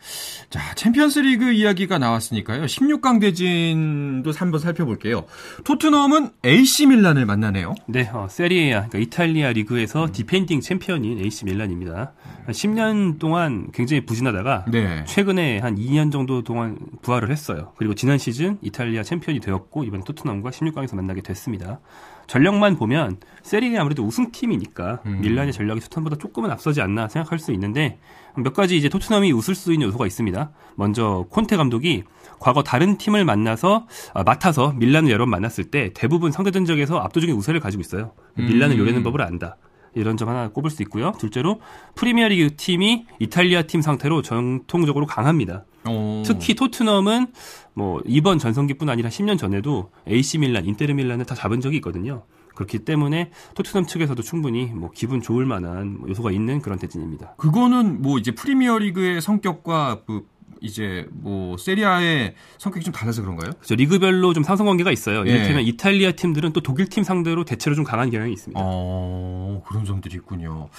자, 0.50 0.74
챔피언스 0.76 1.20
리그 1.20 1.52
이야기가 1.52 1.98
나왔으니까요. 1.98 2.64
16강 2.64 3.20
대진도 3.20 4.32
한번 4.32 4.60
살펴볼게요. 4.60 5.26
토트넘은 5.66 6.30
AC 6.46 6.88
밀란을 6.88 7.26
만나네요. 7.26 7.74
네, 7.88 8.10
어, 8.12 8.28
세리에아, 8.30 8.88
그러니까 8.90 9.00
이탈리아 9.00 9.54
리그에서 9.54 10.06
음. 10.06 10.12
디펜딩 10.12 10.60
챔피언인 10.60 11.18
AC 11.20 11.46
밀란입니다. 11.46 12.14
한 12.46 12.54
10년 12.54 13.18
동안 13.18 13.70
굉장히 13.74 14.06
부진하다가 14.06 14.66
네. 14.70 15.06
최근에 15.06 15.60
한 15.60 15.78
2년 15.78 16.12
정도 16.12 16.44
동안 16.44 16.78
부활을 17.02 17.32
했어요. 17.32 17.72
그리고 17.78 17.96
지난 17.96 18.18
시즌 18.18 18.58
이탈리아 18.62 19.04
챔피언이 19.04 19.40
되었고 19.40 19.86
이번 19.86 20.04
토트넘과 20.04 20.50
16강에서 20.50 20.98
만나게 20.98 21.22
됐습니다. 21.22 21.80
전력만 22.28 22.76
보면 22.76 23.18
세리에 23.44 23.78
아무래도 23.78 24.04
우승팀이니까 24.04 25.00
음. 25.06 25.22
밀란의 25.22 25.54
전력이 25.54 25.80
토트넘보다 25.80 26.18
조금은 26.18 26.52
앞서지 26.52 26.82
않나 26.82 27.08
생각할 27.08 27.40
수 27.40 27.54
있는데 27.54 28.00
몇 28.36 28.54
가지 28.54 28.78
이제 28.78 28.90
토트넘이 28.90 29.32
웃을 29.32 29.56
수 29.56 29.74
있는 29.74 29.88
요소가 29.88 30.08
있습니다. 30.08 30.52
먼저 30.76 31.26
콘테 31.30 31.58
감독이 31.58 32.04
과거 32.40 32.64
다른 32.64 32.98
팀을 32.98 33.26
만나서 33.26 33.88
아, 34.14 34.24
맡아서 34.24 34.74
밀란을 34.74 35.12
여러 35.12 35.26
번 35.26 35.32
만났을 35.32 35.66
때 35.66 35.92
대부분 35.94 36.32
상대 36.32 36.52
전적에서 36.52 36.98
압도적인 37.00 37.36
우세를 37.36 37.60
가지고 37.60 37.82
있어요. 37.82 38.12
밀란을 38.36 38.76
음. 38.76 38.80
요리는 38.80 39.04
법을 39.04 39.22
안다. 39.22 39.58
이런 39.96 40.18
점 40.18 40.30
하나 40.30 40.50
꼽을 40.50 40.70
수 40.70 40.82
있고요. 40.84 41.14
둘째로 41.20 41.62
프리미어리그 41.96 42.56
팀이 42.56 43.06
이탈리아 43.20 43.64
팀 43.64 43.82
상태로 43.82 44.24
전통적으로 44.24 45.06
강합니다. 45.06 45.66
오. 45.88 46.24
특히 46.26 46.56
토트넘은 46.56 47.28
뭐 47.74 48.02
이번 48.06 48.40
전성기뿐 48.40 48.90
아니라 48.90 49.10
10년 49.10 49.38
전에도 49.38 49.92
AC 50.08 50.40
밀란, 50.40 50.66
인테르 50.66 50.94
밀란을 50.94 51.26
다 51.26 51.36
잡은 51.36 51.62
적이 51.62 51.78
있거든요. 51.78 52.24
그렇기 52.56 52.80
때문에 52.80 53.32
토트넘 53.56 53.86
측에서도 53.88 54.22
충분히 54.22 54.66
뭐 54.66 54.92
기분 54.94 55.22
좋을 55.22 55.46
만한 55.46 56.00
요소가 56.08 56.32
있는 56.32 56.62
그런 56.62 56.80
대진입니다. 56.80 57.36
그거는 57.38 58.02
뭐 58.02 58.18
이제 58.18 58.32
프리미어 58.32 58.78
리그의 58.80 59.22
성격과 59.22 60.02
그 60.06 60.26
이제 60.62 61.06
뭐 61.12 61.58
세리아의 61.58 62.36
성격이 62.58 62.86
좀 62.86 62.94
달라서 62.94 63.22
그런가요? 63.22 63.52
그렇죠. 63.52 63.76
리그별로 63.76 64.34
좀 64.34 64.44
상승 64.44 64.66
관계가 64.66 64.92
있어요. 64.92 65.26
예. 65.28 65.32
이를테면 65.32 65.64
이탈리아 65.64 66.14
팀들은 66.14 66.54
또 66.54 66.62
독일 66.62 66.88
팀 66.88 67.04
상대로 67.04 67.44
대체로 67.44 67.76
좀 67.76 67.84
강한 67.84 68.10
경향이 68.10 68.32
있습니다. 68.32 68.60
어, 68.64 69.62
그런 69.68 69.84
점들이 69.84 70.16
있군요. 70.16 70.70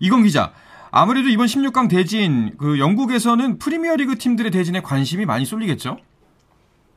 이건 0.00 0.22
기자. 0.24 0.52
아무래도 0.90 1.30
이번 1.30 1.46
16강 1.46 1.88
대진 1.88 2.52
그 2.58 2.78
영국에서는 2.78 3.58
프리미어리그 3.58 4.18
팀들의 4.18 4.50
대진에 4.50 4.82
관심이 4.82 5.24
많이 5.24 5.46
쏠리겠죠? 5.46 5.96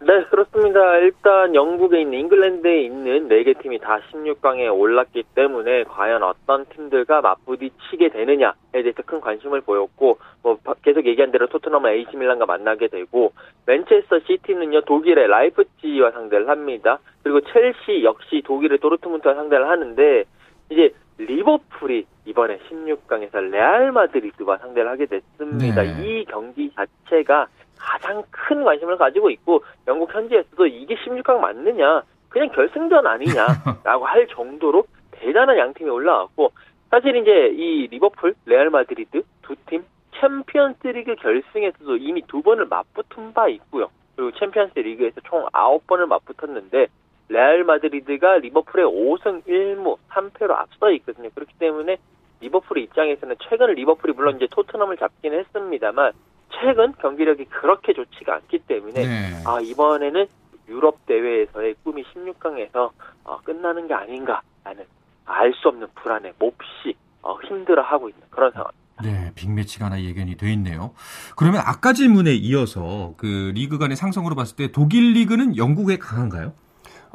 네, 0.02 0.24
그렇습니다. 0.26 0.98
일단 0.98 1.56
영국에 1.56 2.02
있는 2.02 2.20
잉글랜드에 2.20 2.82
있는 2.82 3.30
4개 3.30 3.58
팀이 3.62 3.80
다 3.80 4.00
16강에 4.12 4.72
올랐기 4.78 5.24
때문에 5.34 5.86
과연 5.86 6.22
어떤 6.22 6.66
팀들과 6.66 7.22
맞부딪히게 7.22 8.10
되느냐에 8.10 8.54
대해서 8.74 9.02
큰 9.06 9.22
관심을 9.22 9.62
보였고 9.62 10.20
뭐 10.44 10.58
계속 10.84 11.06
얘기한 11.06 11.32
대로 11.32 11.48
토트넘은 11.48 11.90
AC 11.90 12.18
밀란과 12.18 12.46
만나게 12.46 12.88
되고 12.88 13.32
맨체스터 13.66 14.20
시티는요 14.20 14.82
독일의 14.82 15.28
라이프치히와 15.28 16.12
상대를 16.12 16.50
합니다. 16.50 17.00
그리고 17.24 17.42
첼시 17.42 18.04
역시 18.04 18.44
독일의 18.46 18.80
도르트문트와 18.80 19.34
상대를 19.34 19.70
하는데 19.70 20.26
이제 20.70 20.94
리버풀이 21.18 22.06
이번에 22.26 22.60
16강에서 22.70 23.40
레알 23.50 23.92
마드리드와 23.92 24.58
상대를 24.58 24.90
하게 24.90 25.06
됐습니다. 25.06 25.82
네. 25.84 26.04
이 26.04 26.26
경기 26.26 26.70
자체가 26.72 27.48
가장 27.78 28.24
큰 28.32 28.64
관심을 28.64 28.98
가지고 28.98 29.30
있고 29.30 29.64
영국 29.88 30.14
현지에서도 30.14 30.68
이게 30.68 30.96
16강 30.96 31.40
맞느냐 31.40 32.04
그냥 32.30 32.50
결승전 32.50 33.06
아니냐라고 33.06 34.06
할 34.06 34.28
정도로 34.28 34.86
대단한 35.12 35.58
양팀이 35.58 35.90
올라왔고 35.90 36.52
사실 36.90 37.16
이제 37.16 37.50
이 37.56 37.88
리버풀, 37.88 38.36
레알 38.46 38.70
마드리드 38.70 39.22
두 39.42 39.56
팀 39.68 39.84
챔피언스 40.20 40.88
리그 40.88 41.16
결승에서도 41.16 41.98
이미 41.98 42.22
두 42.28 42.42
번을 42.42 42.66
맞붙은 42.66 43.34
바 43.34 43.48
있고요. 43.50 43.90
그리고 44.16 44.32
챔피언스 44.38 44.80
리그에서 44.80 45.22
총 45.26 45.46
9번을 45.48 46.08
맞붙었는데 46.08 46.88
레알 47.30 47.64
마드리드가 47.64 48.38
리버풀의 48.38 48.86
5승 48.86 49.46
1무 49.46 49.98
3패로 50.10 50.52
앞서 50.52 50.92
있거든요. 50.92 51.30
그렇기 51.34 51.54
때문에 51.60 51.98
리버풀 52.42 52.78
입장에서는 52.78 53.36
최근 53.50 53.74
리버풀이 53.74 54.14
물론 54.14 54.38
이제 54.38 54.48
토트넘을 54.52 54.98
잡긴 54.98 55.34
했습니다만 55.34 56.14
최근 56.60 56.94
경기력이 57.02 57.46
그렇게 57.46 57.94
좋지가 57.94 58.36
않기 58.36 58.60
때문에 58.60 59.06
네. 59.06 59.44
아 59.46 59.60
이번에는 59.60 60.26
유럽 60.68 61.06
대회에서의 61.06 61.76
꿈이 61.84 62.04
16강에서 62.04 62.90
어, 63.24 63.38
끝나는 63.44 63.88
게 63.88 63.94
아닌가라는 63.94 64.86
알 65.26 65.54
수 65.54 65.68
없는 65.70 65.88
불안에 65.96 66.34
몹시 66.40 66.96
어, 67.22 67.38
힘들어하고 67.42 68.10
있는 68.10 68.22
그런 68.30 68.52
상황입니다. 68.52 68.86
네, 69.04 69.32
빅매치가 69.36 69.86
하나 69.88 70.02
예견이 70.02 70.38
돼 70.38 70.52
있네요. 70.54 70.94
그러면 71.36 71.62
아까 71.66 71.92
질문에 71.94 72.32
이어서 72.34 73.14
그 73.18 73.52
리그 73.54 73.78
간의 73.78 73.98
상성으로 73.98 74.36
봤을 74.36 74.56
때 74.56 74.72
독일 74.72 75.14
리그는 75.14 75.58
영국에 75.58 75.98
강한가요? 75.98 76.54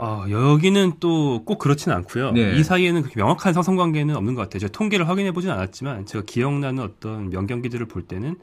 어, 0.01 0.25
여기는 0.29 0.95
또 1.01 1.41
꼭 1.45 1.59
그렇지는 1.59 1.97
않고요. 1.97 2.33
네. 2.33 2.57
이 2.57 2.63
사이에는 2.63 3.03
그렇게 3.03 3.19
명확한 3.21 3.53
상성 3.53 3.77
관계는 3.77 4.15
없는 4.17 4.35
것 4.35 4.43
같아요. 4.43 4.61
제가 4.61 4.73
통계를 4.73 5.09
확인해 5.09 5.33
보진 5.33 5.51
않았지만 5.51 6.07
제가 6.07 6.25
기억나는 6.27 6.83
어떤 6.83 7.31
명경기들을 7.31 7.87
볼 7.87 8.03
때는 8.03 8.37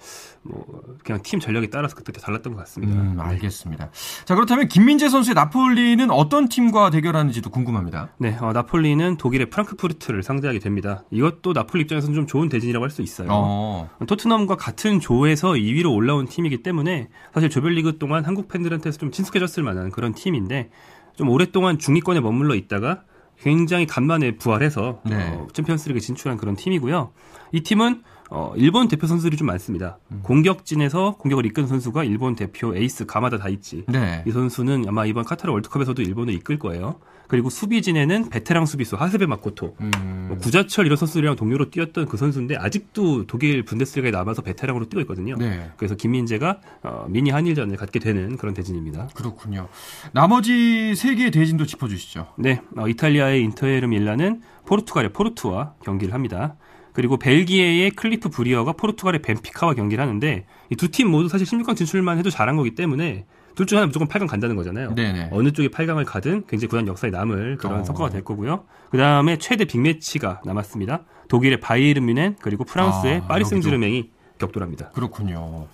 뭐 0.44 0.66
그냥 1.04 1.22
팀 1.24 1.40
전력에 1.40 1.68
따라서 1.68 1.96
그때 1.96 2.12
달랐던 2.12 2.54
것 2.54 2.60
같습니다. 2.60 2.94
음, 2.94 3.20
알겠습니다. 3.20 3.90
자 4.26 4.36
그렇다면 4.36 4.68
김민재 4.68 5.10
선수의 5.10 5.36
나폴리는 5.36 6.10
어떤 6.12 6.48
팀과 6.50 6.90
대결하는지도 6.90 7.50
궁금합니다. 7.50 8.10
네, 8.18 8.38
어, 8.42 8.52
나폴리는 8.54 9.18
독일의 9.18 9.50
프랑크푸르트를 9.50 10.24
상대하게 10.24 10.60
됩니다. 10.60 11.04
이것도 11.12 11.54
나폴리 11.54 11.84
입장에서는 11.84 12.16
좀 12.16 12.28
좋은 12.28 12.50
대진이라고 12.50 12.84
할 12.84 12.92
수 12.92 13.02
있어요. 13.02 13.28
어. 13.32 13.90
토트넘과 14.08 14.56
같은 14.56 15.00
조에서 15.00 15.50
2위로 15.52 15.94
올라온 15.94 16.26
팀이기 16.26 16.64
때문에 16.64 17.10
사실 17.34 17.50
조별리그 17.50 17.98
동안 18.00 18.24
한국 18.26 18.48
팬들한테서 18.48 18.98
좀 18.98 19.12
친숙해졌을 19.12 19.62
만한 19.62 19.92
그런 19.92 20.14
팀인데 20.14 20.70
좀 21.18 21.30
오랫동안 21.30 21.80
중위권에 21.80 22.22
머물러 22.22 22.56
있다가 22.56 23.04
굉장히 23.40 23.86
간만에 23.86 24.38
부활해서 24.38 25.02
네. 25.04 25.16
어, 25.16 25.48
챔피언스리그 25.52 26.00
진출한 26.00 26.38
그런 26.38 26.56
팀이고요. 26.56 27.12
이 27.52 27.62
팀은 27.62 28.04
어, 28.30 28.54
일본 28.56 28.88
대표 28.88 29.08
선수들이 29.08 29.38
좀 29.38 29.48
많습니다. 29.48 30.00
음. 30.12 30.20
공격진에서 30.24 31.16
공격을 31.18 31.46
이끈 31.48 31.68
선수가 31.68 32.04
일본 32.04 32.36
대표 32.36 32.76
에이스 32.76 33.06
가마다 33.06 33.38
다이치. 33.38 33.86
네. 33.88 34.24
이 34.28 34.32
선수는 34.32 34.86
아마 34.88 35.06
이번 35.06 35.24
카타르 35.24 35.52
월드컵에서도 35.54 36.02
일본을 36.02 36.34
이끌 36.34 36.60
거예요. 36.60 37.00
그리고 37.28 37.50
수비진에는 37.50 38.30
베테랑 38.30 38.66
수비수 38.66 38.96
하세베 38.96 39.26
마코토, 39.26 39.76
음. 39.82 40.26
뭐 40.30 40.38
구자철 40.38 40.86
이런 40.86 40.98
선수들이랑 40.98 41.36
동료로 41.36 41.70
뛰었던 41.72 42.06
그 42.08 42.16
선수인데 42.18 42.56
아직도 42.56 43.28
독일 43.28 43.64
분데스리가에 43.64 44.12
남아서 44.12 44.42
베테랑으로 44.42 44.88
뛰고 44.88 45.02
있거든요. 45.02 45.36
네. 45.38 45.70
그래서 45.78 45.96
김민재가 45.96 46.62
어, 46.84 47.06
미니 47.10 47.30
한일전을 47.30 47.76
갖게 47.78 48.00
되는 48.00 48.38
그런 48.38 48.54
대진입니다. 48.54 49.08
그렇군요. 49.14 49.68
나머지 50.14 50.96
세 50.96 51.16
개의 51.16 51.32
대진도 51.32 51.66
짚어주시죠. 51.66 52.28
네, 52.38 52.62
어, 52.78 52.88
이탈리아의 52.88 53.42
인테르 53.44 53.88
밀란은 53.88 54.42
포르투갈의 54.66 55.12
포르투와 55.14 55.74
경기를 55.84 56.14
합니다. 56.14 56.56
그리고 56.94 57.18
벨기에의 57.18 57.92
클뤼프 57.92 58.30
브뤼허가 58.30 58.72
포르투갈의 58.74 59.22
벤피카와 59.22 59.76
경기를 59.76 60.02
하는데 60.02 60.46
이 60.72 60.76
두 60.76 60.88
팀 60.90 61.10
모두 61.10 61.28
사실 61.30 61.46
16강 61.46 61.76
진출만 61.76 62.18
해도 62.18 62.30
잘한 62.30 62.56
거기 62.56 62.74
때문에 62.74 63.26
둘 63.58 63.66
중 63.66 63.80
하나 63.80 63.88
무조건 63.88 64.08
8강 64.08 64.30
간다는 64.30 64.56
거잖아요. 64.56 64.94
네네. 64.94 65.30
어느 65.32 65.52
쪽이 65.52 65.70
8강을 65.70 66.06
가든 66.06 66.46
굉장히 66.46 66.70
구단 66.70 66.88
역사에 66.88 67.10
남을 67.10 67.58
그런 67.58 67.80
어. 67.80 67.84
성과가 67.84 68.12
될 68.12 68.24
거고요. 68.24 68.66
그 68.92 69.00
다음에 69.00 69.38
최대 69.40 69.66
빅매치가 69.66 70.42
남았습니다. 70.46 71.06
독일의 71.28 71.60
바이에른 71.60 72.06
뮌헨 72.06 72.36
그리고 72.40 72.64
프랑스의 72.66 73.22
아, 73.24 73.28
파리 73.28 73.46
생제르맹이 73.46 74.12
격돌합니다. 74.38 74.90
그렇군요. 74.92 75.66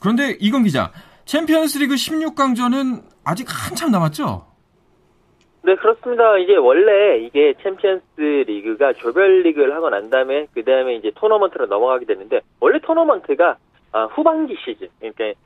그런데 0.00 0.38
이건 0.40 0.64
기자, 0.64 0.90
챔피언스리그 1.26 1.94
16강전은 1.94 3.02
아직 3.24 3.46
한참 3.46 3.90
남았죠? 3.90 4.46
네, 5.64 5.76
그렇습니다. 5.76 6.38
이제 6.38 6.56
원래 6.56 7.18
이게 7.18 7.52
챔피언스 7.62 8.04
리그가 8.46 8.94
조별 8.94 9.42
리그를 9.42 9.76
하고 9.76 9.90
난 9.90 10.08
다음에 10.08 10.46
그 10.54 10.64
다음에 10.64 10.94
이제 10.96 11.12
토너먼트로 11.14 11.66
넘어가게 11.66 12.06
되는데 12.06 12.40
원래 12.58 12.80
토너먼트가 12.80 13.58
아, 13.92 14.04
후반기 14.06 14.56
시즌, 14.64 14.88
그러니까 14.98 15.38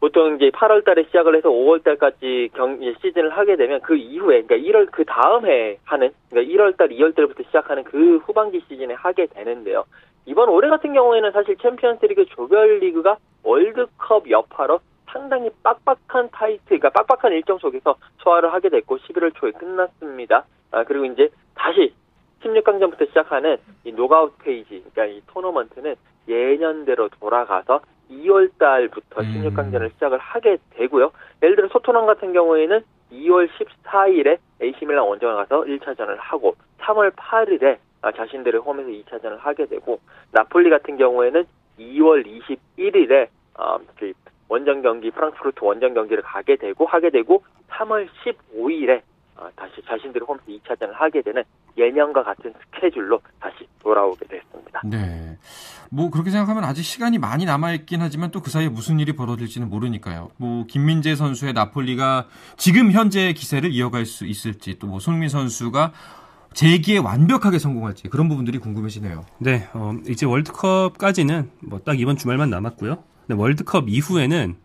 보통 0.00 0.36
이제 0.36 0.50
8월 0.50 0.84
달에 0.84 1.04
시작을 1.04 1.34
해서 1.36 1.48
5월 1.48 1.82
달까지 1.82 2.50
경 2.54 2.78
시즌을 3.00 3.30
하게 3.30 3.56
되면 3.56 3.80
그 3.80 3.96
이후에 3.96 4.42
그러니까 4.42 4.56
1월 4.56 4.90
그 4.92 5.04
다음 5.04 5.46
해 5.46 5.78
하는 5.84 6.10
그러니까 6.30 6.54
1월 6.54 6.76
달, 6.76 6.88
2월 6.90 7.16
달부터 7.16 7.42
시작하는 7.44 7.82
그 7.84 8.18
후반기 8.18 8.62
시즌에 8.68 8.94
하게 8.94 9.26
되는데요. 9.26 9.84
이번 10.24 10.50
올해 10.50 10.68
같은 10.68 10.92
경우에는 10.92 11.32
사실 11.32 11.56
챔피언스리그 11.56 12.26
조별리그가 12.26 13.16
월드컵 13.42 14.30
여파로 14.30 14.80
상당히 15.06 15.50
빡빡한 15.62 16.28
타이트, 16.32 16.64
그러니까 16.66 16.90
빡빡한 16.90 17.32
일정 17.32 17.58
속에서 17.58 17.96
소화를 18.18 18.52
하게 18.52 18.68
됐고 18.68 18.98
11월 18.98 19.34
초에 19.34 19.52
끝났습니다. 19.52 20.44
아, 20.70 20.84
그리고 20.84 21.06
이제 21.06 21.30
다시 21.54 21.94
16강전부터 22.42 23.08
시작하는 23.08 23.56
이 23.84 23.92
knockout 23.92 24.36
phase, 24.38 24.84
그러니까 24.92 25.06
이 25.06 25.22
토너먼트는 25.28 25.96
예년대로 26.28 27.08
돌아가서 27.20 27.80
2월 28.10 28.50
달부터 28.58 29.22
16강전을 29.22 29.82
음. 29.82 29.90
시작을 29.94 30.18
하게 30.18 30.58
되고요. 30.70 31.12
예를 31.42 31.56
들어서 31.56 31.68
토트넘 31.68 32.06
같은 32.06 32.32
경우에는 32.32 32.80
2월 33.12 33.48
14일에 33.48 34.38
AC밀란 34.62 35.06
원정에 35.06 35.34
가서 35.34 35.62
1차전을 35.62 36.16
하고 36.18 36.56
3월 36.80 37.12
8일에 37.12 37.78
자신들의 38.16 38.60
홈에서 38.60 38.88
2차전을 38.88 39.38
하게 39.38 39.66
되고 39.66 40.00
나폴리 40.32 40.70
같은 40.70 40.96
경우에는 40.96 41.44
2월 41.78 42.24
21일에 42.26 43.28
어, 43.58 43.78
그 43.98 44.12
원정 44.48 44.82
경기 44.82 45.10
프랑크푸르트 45.10 45.62
원정 45.62 45.94
경기를 45.94 46.22
가게 46.22 46.56
되고 46.56 46.86
하게 46.86 47.10
되고 47.10 47.42
3월 47.70 48.08
15일에 48.24 48.98
어, 48.98 49.02
다시 49.56 49.80
자신들의 49.86 50.26
홈에서 50.26 50.44
2차전을 50.48 50.92
하게 50.94 51.22
되는 51.22 51.42
예년과 51.76 52.22
같은 52.24 52.52
스케줄로 52.74 53.20
다시 53.40 53.66
돌아오게 53.80 54.26
됐습니다. 54.26 54.80
네. 54.84 55.38
뭐 55.90 56.10
그렇게 56.10 56.30
생각하면 56.30 56.64
아직 56.64 56.82
시간이 56.82 57.18
많이 57.18 57.44
남아있긴 57.44 58.02
하지만 58.02 58.30
또 58.30 58.40
그 58.40 58.50
사이에 58.50 58.68
무슨 58.68 58.98
일이 59.00 59.12
벌어질지는 59.14 59.68
모르니까요. 59.70 60.30
뭐 60.36 60.64
김민재 60.66 61.14
선수의 61.14 61.52
나폴리가 61.52 62.26
지금 62.56 62.90
현재 62.92 63.32
기세를 63.32 63.72
이어갈 63.72 64.04
수 64.06 64.26
있을지 64.26 64.78
또 64.78 64.86
뭐 64.88 64.98
손흥민 65.00 65.28
선수가 65.28 65.92
재기에 66.54 66.98
완벽하게 66.98 67.58
성공할지 67.58 68.08
그런 68.08 68.28
부분들이 68.28 68.58
궁금해지네요. 68.58 69.24
네, 69.38 69.68
어, 69.74 69.92
이제 70.08 70.24
월드컵까지는 70.26 71.50
뭐 71.68 71.78
딱 71.80 72.00
이번 72.00 72.16
주말만 72.16 72.50
남았고요. 72.50 73.02
근데 73.26 73.40
월드컵 73.40 73.88
이후에는 73.88 74.56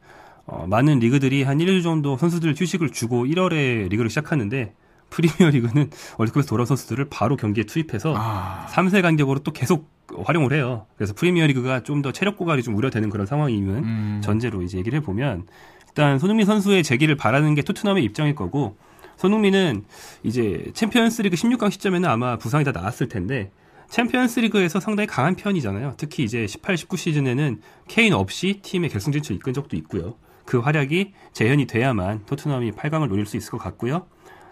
어, 0.46 0.66
많은 0.68 1.00
리그들이 1.00 1.44
한 1.44 1.58
1일 1.60 1.84
정도 1.84 2.18
선수들 2.18 2.54
휴식을 2.58 2.90
주고 2.90 3.26
1월에 3.26 3.88
리그를 3.90 4.10
시작하는데 4.10 4.74
프리미어 5.10 5.50
리그는 5.52 5.90
월드컵에서 6.18 6.48
돌아온 6.50 6.66
선수들을 6.66 7.06
바로 7.10 7.36
경기에 7.38 7.64
투입해서 7.66 8.14
아. 8.18 8.66
3일 8.70 9.02
간격으로 9.02 9.40
또 9.40 9.52
계속 9.52 9.92
활용을 10.26 10.54
해요. 10.54 10.86
그래서 10.98 11.14
프리미어 11.14 11.48
리그가 11.48 11.84
좀 11.84 12.02
더 12.02 12.12
체력 12.12 12.38
고갈이 12.38 12.62
좀 12.64 12.76
우려되는 12.76 13.10
그런 13.10 13.26
상황이면 13.26 13.78
음. 13.84 14.22
전제로 14.24 14.62
이제 14.62 14.78
얘기를 14.78 15.00
해보면 15.00 15.48
일단 15.88 16.20
손흥민 16.20 16.46
선수의 16.46 16.84
재기를 16.84 17.16
바라는 17.16 17.56
게 17.56 17.62
토트넘의 17.62 18.04
입장일 18.04 18.36
거고 18.36 18.76
손흥민은 19.18 19.86
이제 20.24 20.72
챔피언스 20.74 21.22
리그 21.22 21.36
16강 21.36 21.72
시점에는 21.72 22.10
아마 22.10 22.38
부상이 22.38 22.66
다 22.66 22.72
나았을 22.72 23.08
텐데 23.08 23.52
챔피언스 23.90 24.40
리그에서 24.42 24.80
상당히 24.80 25.08
강한 25.08 25.36
편이잖아요. 25.36 25.94
특히 25.98 26.24
이제 26.24 26.48
18, 26.48 26.78
19 26.78 26.98
시즌에는 26.98 27.62
케인 27.88 28.14
없이 28.14 28.60
팀의 28.64 28.90
결승 28.90 29.12
진출 29.14 29.36
이끈 29.36 29.54
적도 29.54 29.78
있고요. 29.78 30.16
그 30.46 30.60
활약이 30.60 31.14
재현이 31.34 31.68
돼야만 31.68 32.26
토트넘이 32.26 32.72
8강을 32.72 33.08
노릴 33.08 33.26
수 33.26 33.38
있을 33.38 33.52
것 33.52 33.58
같고요. 33.58 34.06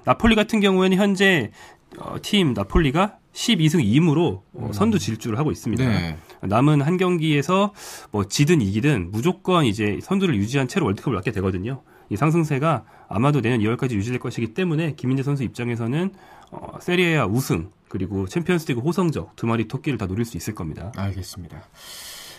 나폴리 0.06 0.36
같은 0.36 0.60
경우에는 0.60 0.98
현재 0.98 1.52
어, 1.98 2.16
팀 2.22 2.54
나폴리가 2.54 3.18
12승 3.34 3.84
2무로 3.84 4.42
어, 4.54 4.66
음. 4.68 4.74
선두 4.74 5.00
질주를 5.00 5.38
하고 5.38 5.52
있습니다. 5.52 5.84
네. 5.84 6.18
남은 6.42 6.82
한 6.82 6.98
경기에서 6.98 7.74
뭐 8.12 8.28
지든 8.28 8.62
이기든 8.62 9.12
무조건 9.12 9.66
이제 9.66 10.00
선두를 10.02 10.36
유지한 10.36 10.68
채로 10.68 10.86
월드컵을 10.86 11.16
맞게 11.16 11.32
되거든요. 11.32 11.82
이 12.10 12.18
상승세가 12.18 12.84
아마도 13.08 13.42
내년 13.42 13.60
2월까지 13.60 13.92
유지될 13.92 14.20
것이기 14.20 14.54
때문에 14.54 14.96
김민재 14.96 15.24
선수 15.24 15.44
입장에서는 15.44 16.12
어, 16.52 16.78
세리에아 16.82 17.26
우승 17.26 17.70
그리고 17.88 18.28
챔피언스리그 18.28 18.82
호성적 18.82 19.36
두 19.36 19.48
마리 19.48 19.68
토끼를 19.68 19.98
다 19.98 20.08
노릴 20.08 20.26
수 20.26 20.38
있을 20.38 20.56
겁니다. 20.56 20.92
알겠습니다. 20.96 21.62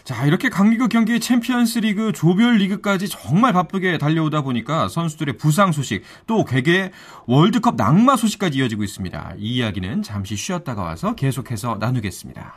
자, 0.04 0.26
이렇게 0.26 0.48
강리그 0.48 0.88
경기 0.88 1.20
챔피언스 1.20 1.78
리그 1.78 2.12
조별 2.12 2.56
리그까지 2.56 3.08
정말 3.08 3.52
바쁘게 3.52 3.98
달려오다 3.98 4.42
보니까 4.42 4.88
선수들의 4.88 5.36
부상 5.36 5.70
소식, 5.70 6.02
또 6.26 6.44
개개 6.44 6.90
월드컵 7.26 7.76
낙마 7.76 8.16
소식까지 8.16 8.58
이어지고 8.58 8.82
있습니다. 8.82 9.34
이 9.38 9.56
이야기는 9.56 10.02
잠시 10.02 10.34
쉬었다가 10.34 10.82
와서 10.82 11.14
계속해서 11.14 11.76
나누겠습니다. 11.78 12.54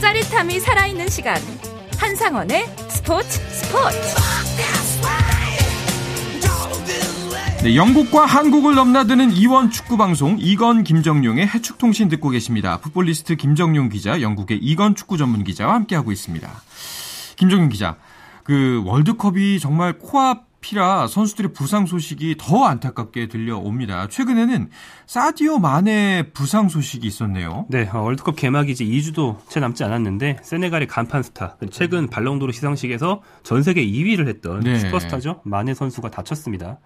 짜릿함이 0.00 0.60
살아있는 0.60 1.08
시간. 1.08 1.36
한상원의 1.98 2.64
스포츠 3.02 3.40
스포츠. 3.48 3.96
네, 7.62 7.74
영국과 7.74 8.26
한국을 8.26 8.74
넘나드는 8.74 9.32
이원 9.32 9.70
축구 9.70 9.96
방송 9.96 10.36
이건 10.38 10.84
김정용의 10.84 11.46
해축 11.48 11.78
통신 11.78 12.10
듣고 12.10 12.28
계십니다. 12.28 12.78
풋볼리스트 12.80 13.36
김정용 13.36 13.88
기자, 13.88 14.20
영국의 14.20 14.58
이건 14.58 14.94
축구 14.96 15.16
전문 15.16 15.44
기자와 15.44 15.74
함께하고 15.76 16.12
있습니다. 16.12 16.46
김정용 17.36 17.70
기자, 17.70 17.96
그 18.44 18.82
월드컵이 18.84 19.60
정말 19.60 19.98
코앞 19.98 20.49
피라 20.60 21.06
선수들의 21.06 21.52
부상 21.52 21.86
소식이 21.86 22.36
더 22.38 22.64
안타깝게 22.64 23.28
들려옵니다. 23.28 24.08
최근에는 24.08 24.70
사디오 25.06 25.58
마네의 25.58 26.32
부상 26.32 26.68
소식이 26.68 27.06
있었네요. 27.06 27.66
네, 27.68 27.88
어, 27.92 28.00
월드컵 28.00 28.36
개막이 28.36 28.72
이제 28.72 28.84
2주도 28.84 29.38
채 29.48 29.60
남지 29.60 29.84
않았는데 29.84 30.38
세네갈의 30.42 30.88
간판 30.88 31.22
스타, 31.22 31.56
최근 31.70 32.08
발롱도르 32.08 32.52
시상식에서 32.52 33.22
전 33.42 33.62
세계 33.62 33.84
2위를 33.84 34.28
했던 34.28 34.60
네. 34.60 34.78
슈퍼스타죠. 34.78 35.40
마네 35.44 35.74
선수가 35.74 36.10
다쳤습니다. 36.10 36.78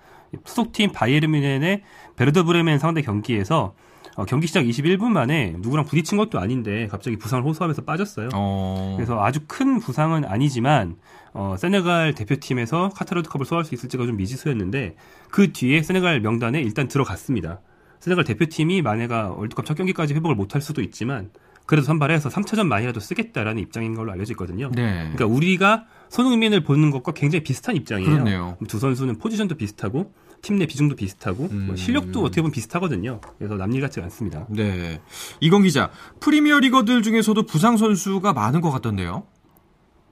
소속팀 0.44 0.92
바이에른 0.92 1.28
뮌헨의 1.28 1.82
베르더 2.16 2.44
브레멘 2.44 2.78
상대 2.78 3.02
경기에서 3.02 3.74
어, 4.16 4.24
경기 4.24 4.46
시작 4.46 4.64
21분 4.64 5.08
만에 5.08 5.56
누구랑 5.58 5.84
부딪힌 5.86 6.16
것도 6.18 6.38
아닌데 6.38 6.86
갑자기 6.90 7.16
부상을 7.16 7.44
호소하면서 7.44 7.82
빠졌어요. 7.82 8.28
어... 8.32 8.94
그래서 8.96 9.22
아주 9.22 9.40
큰 9.46 9.80
부상은 9.80 10.24
아니지만 10.24 10.96
어, 11.32 11.56
세네갈 11.58 12.14
대표팀에서 12.14 12.90
카타르 12.90 13.08
월드컵을 13.08 13.44
소화할 13.44 13.64
수 13.64 13.74
있을지가 13.74 14.06
좀 14.06 14.16
미지수였는데 14.16 14.96
그 15.30 15.52
뒤에 15.52 15.82
세네갈 15.82 16.20
명단에 16.20 16.60
일단 16.60 16.86
들어갔습니다. 16.86 17.60
세네갈 18.00 18.24
대표팀이 18.24 18.82
마네가 18.82 19.30
월드컵 19.30 19.64
첫 19.66 19.74
경기까지 19.74 20.14
회복을 20.14 20.36
못할 20.36 20.60
수도 20.60 20.80
있지만 20.82 21.30
그래도 21.66 21.86
선발해서 21.86 22.28
3차전만이라도 22.28 23.00
쓰겠다라는 23.00 23.62
입장인 23.62 23.94
걸로 23.94 24.12
알려져 24.12 24.34
있거든요. 24.34 24.70
네. 24.74 25.10
그러니까 25.14 25.26
우리가 25.26 25.86
손흥민을 26.10 26.62
보는 26.62 26.90
것과 26.90 27.12
굉장히 27.12 27.42
비슷한 27.42 27.74
입장이에요. 27.74 28.10
그렇네요. 28.10 28.56
두 28.68 28.78
선수는 28.78 29.16
포지션도 29.16 29.56
비슷하고 29.56 30.12
팀 30.44 30.58
내 30.58 30.66
비중도 30.66 30.94
비슷하고 30.94 31.44
뭐 31.44 31.48
음. 31.50 31.76
실력도 31.76 32.20
어떻게 32.20 32.42
보면 32.42 32.52
비슷하거든요. 32.52 33.20
그래서 33.38 33.56
남일 33.56 33.80
같지 33.80 34.00
않습니다. 34.02 34.46
네. 34.50 35.00
이건 35.40 35.62
기자, 35.62 35.90
프리미어 36.20 36.60
리거들 36.60 37.02
중에서도 37.02 37.42
부상 37.46 37.76
선수가 37.78 38.32
많은 38.34 38.60
것 38.60 38.70
같던데요. 38.70 39.24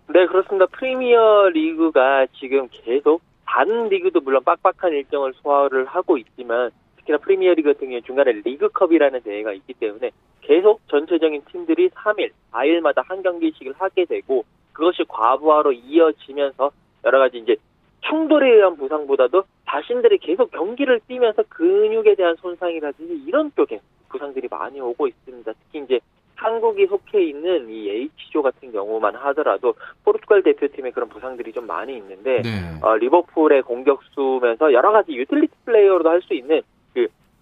네, 0.08 0.26
그렇습니다. 0.26 0.66
프리미어 0.72 1.50
리그가 1.50 2.26
지금 2.40 2.68
계속 2.72 3.20
다른 3.46 3.88
리그도 3.88 4.20
물론 4.20 4.42
빡빡한 4.44 4.92
일정을 4.92 5.34
소화를 5.42 5.84
하고 5.84 6.16
있지만 6.16 6.70
특히나 6.96 7.18
프리미어 7.18 7.52
리그 7.54 7.74
같은 7.74 7.88
경우에 7.88 8.00
중간에 8.00 8.32
리그컵이라는 8.44 9.20
대회가 9.22 9.52
있기 9.52 9.74
때문에 9.74 10.10
계속 10.40 10.80
전체적인 10.88 11.42
팀들이 11.52 11.90
3일, 11.90 12.30
4일마다 12.52 13.02
한 13.06 13.22
경기씩을 13.22 13.74
하게 13.78 14.06
되고 14.06 14.44
그것이 14.72 15.04
과부하로 15.08 15.72
이어지면서 15.72 16.70
여러 17.04 17.18
가지 17.18 17.38
이제 17.38 17.56
충돌에 18.08 18.50
의한 18.56 18.76
부상보다도 18.76 19.44
자신들이 19.72 20.18
계속 20.18 20.50
경기를 20.50 21.00
뛰면서 21.08 21.42
근육에 21.48 22.14
대한 22.14 22.36
손상이라든지 22.36 23.22
이런 23.26 23.50
쪽에 23.56 23.80
부상들이 24.10 24.48
많이 24.50 24.78
오고 24.80 25.06
있습니다. 25.06 25.50
특히 25.50 25.84
이제 25.84 25.98
한국이 26.34 26.86
속해 26.86 27.24
있는 27.24 27.70
이 27.70 27.88
H조 27.88 28.42
같은 28.42 28.70
경우만 28.72 29.14
하더라도 29.14 29.74
포르투갈 30.04 30.42
대표팀에 30.42 30.90
그런 30.90 31.08
부상들이 31.08 31.52
좀 31.52 31.66
많이 31.66 31.96
있는데 31.96 32.42
네. 32.42 32.50
어, 32.82 32.96
리버풀의 32.96 33.62
공격수면서 33.62 34.72
여러 34.72 34.92
가지 34.92 35.12
유틸리티 35.12 35.52
플레이어로도 35.64 36.10
할 36.10 36.22
수 36.22 36.34
있는 36.34 36.60
그 36.60 36.81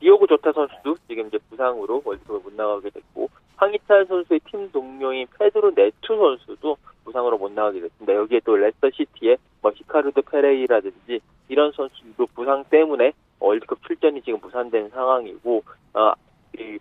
디오고 0.00 0.26
조타 0.26 0.52
선수도 0.52 0.96
지금 1.08 1.28
이제 1.28 1.38
부상으로 1.50 2.02
월드컵에 2.04 2.38
못 2.42 2.52
나가게 2.54 2.90
됐고 2.90 3.28
황희찬 3.56 4.06
선수의 4.06 4.40
팀 4.50 4.70
동료인 4.72 5.26
페드로 5.38 5.72
네투 5.76 6.16
선수도 6.16 6.76
부상으로 7.04 7.38
못 7.38 7.52
나가게 7.52 7.80
됐습니다. 7.80 8.14
여기에 8.14 8.40
또 8.44 8.56
레스터 8.56 8.90
시티의 8.90 9.36
뭐 9.62 9.72
히카르두 9.74 10.22
페레이라든지 10.22 11.20
이런 11.48 11.72
선수도 11.72 12.26
부상 12.34 12.64
때문에 12.64 13.12
월드컵 13.38 13.82
출전이 13.86 14.22
지금 14.22 14.40
무산된 14.40 14.90
상황이고 14.90 15.62
어, 15.94 16.12
이 16.58 16.78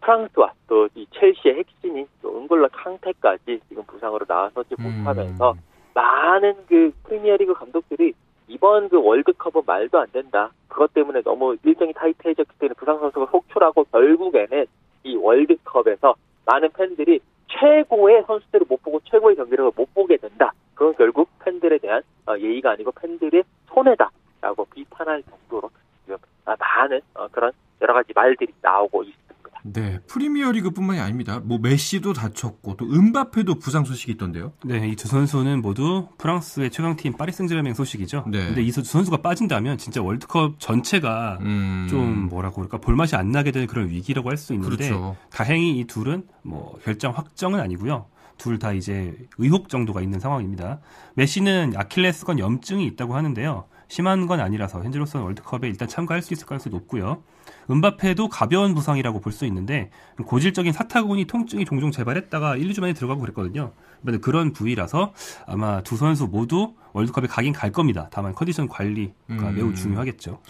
프랑스와 0.00 0.52
또 0.68 0.84
이 0.94 1.06
첼시의 1.12 1.56
핵심인 1.56 2.06
또 2.22 2.36
은골로 2.36 2.68
캉테까지 2.68 3.60
지금 3.68 3.82
부상으로 3.84 4.24
나서지 4.28 4.74
음. 4.78 4.98
못하면서 4.98 5.54
많은 5.94 6.54
그 6.66 6.92
프리미어리그 7.04 7.54
감독들이 7.54 8.12
이번 8.48 8.88
그 8.88 9.02
월드컵은 9.02 9.62
말도 9.66 9.98
안 9.98 10.06
된다. 10.12 10.50
그것 10.68 10.92
때문에 10.92 11.22
너무 11.22 11.56
일정이 11.64 11.92
타이트해졌기 11.92 12.58
때문에 12.58 12.74
부상 12.74 12.98
선수가 12.98 13.26
속출하고 13.30 13.84
결국에는 13.84 14.66
이 15.04 15.16
월드컵에서 15.16 16.14
많은 16.46 16.70
팬들이 16.72 17.20
최고의 17.48 18.24
선수들을 18.26 18.66
못 18.68 18.82
보고 18.82 19.00
최고의 19.04 19.36
경기력을 19.36 19.72
못 19.76 19.94
보게 19.94 20.16
된다. 20.16 20.52
그건 20.74 20.94
결국 20.96 21.28
팬들에 21.38 21.78
대한 21.78 22.02
어, 22.26 22.36
예의가 22.36 22.72
아니고 22.72 22.92
팬들의 22.92 23.44
손해다라고 23.68 24.64
비판할 24.74 25.22
정도로 25.22 25.70
지금 26.02 26.18
많은 26.44 27.00
어, 27.14 27.28
그런 27.28 27.52
여러 27.80 27.94
가지 27.94 28.12
말들이 28.14 28.52
나오고 28.60 29.02
있습니다. 29.04 29.13
네, 29.74 29.98
프리미어리그뿐만이 30.06 31.00
아닙니다. 31.00 31.40
뭐 31.44 31.58
메시도 31.58 32.12
다쳤고 32.14 32.76
또 32.76 32.86
은바페도 32.90 33.58
부상 33.58 33.84
소식이 33.84 34.12
있던데요. 34.12 34.52
네, 34.64 34.88
이 34.88 34.96
두 34.96 35.08
선수는 35.08 35.60
모두 35.62 36.08
프랑스의 36.18 36.70
최강팀 36.70 37.14
파리 37.16 37.32
생제르맹 37.32 37.74
소식이죠. 37.74 38.24
네. 38.28 38.46
근데 38.46 38.62
이 38.62 38.70
두 38.72 38.82
선수가 38.82 39.18
빠진다면 39.18 39.76
진짜 39.78 40.00
월드컵 40.02 40.58
전체가 40.60 41.38
음... 41.42 41.86
좀 41.90 42.28
뭐라고 42.28 42.56
그럴까 42.56 42.78
볼맛이 42.78 43.16
안 43.16 43.30
나게 43.30 43.50
되는 43.50 43.66
그런 43.66 43.88
위기라고 43.90 44.30
할 44.30 44.36
수 44.38 44.52
있는데 44.54 44.76
그렇죠. 44.76 45.16
다행히 45.30 45.78
이 45.78 45.84
둘은 45.84 46.24
뭐 46.42 46.78
결정 46.84 47.12
확정은 47.12 47.60
아니고요. 47.60 48.06
둘다 48.38 48.72
이제 48.72 49.16
의혹 49.38 49.68
정도가 49.68 50.00
있는 50.02 50.18
상황입니다. 50.18 50.80
메시는 51.14 51.74
아킬레스건 51.76 52.38
염증이 52.38 52.84
있다고 52.86 53.14
하는데요. 53.14 53.64
심한 53.88 54.26
건 54.26 54.40
아니라서 54.40 54.82
현재로서는 54.82 55.24
월드컵에 55.24 55.68
일단 55.68 55.86
참가할 55.86 56.20
수 56.22 56.32
있을 56.34 56.46
가능성이 56.46 56.74
높고요. 56.74 57.22
은바페도 57.70 58.28
가벼운 58.28 58.74
부상이라고 58.74 59.20
볼 59.20 59.32
수 59.32 59.44
있는데 59.46 59.90
고질적인 60.26 60.72
사타구니 60.72 61.24
통증이 61.24 61.64
종종 61.64 61.90
재발했다가 61.90 62.56
1, 62.56 62.68
2주 62.70 62.80
만에 62.80 62.92
들어가고 62.92 63.20
그랬거든요. 63.20 63.72
이번에 64.02 64.18
그런 64.18 64.52
부위라서 64.52 65.12
아마 65.46 65.82
두 65.82 65.96
선수 65.96 66.26
모두 66.26 66.74
월드컵에 66.92 67.26
가긴 67.26 67.52
갈 67.52 67.72
겁니다. 67.72 68.08
다만 68.12 68.32
컨디션 68.34 68.68
관리가 68.68 69.12
음. 69.30 69.54
매우 69.56 69.74
중요하겠죠. 69.74 70.40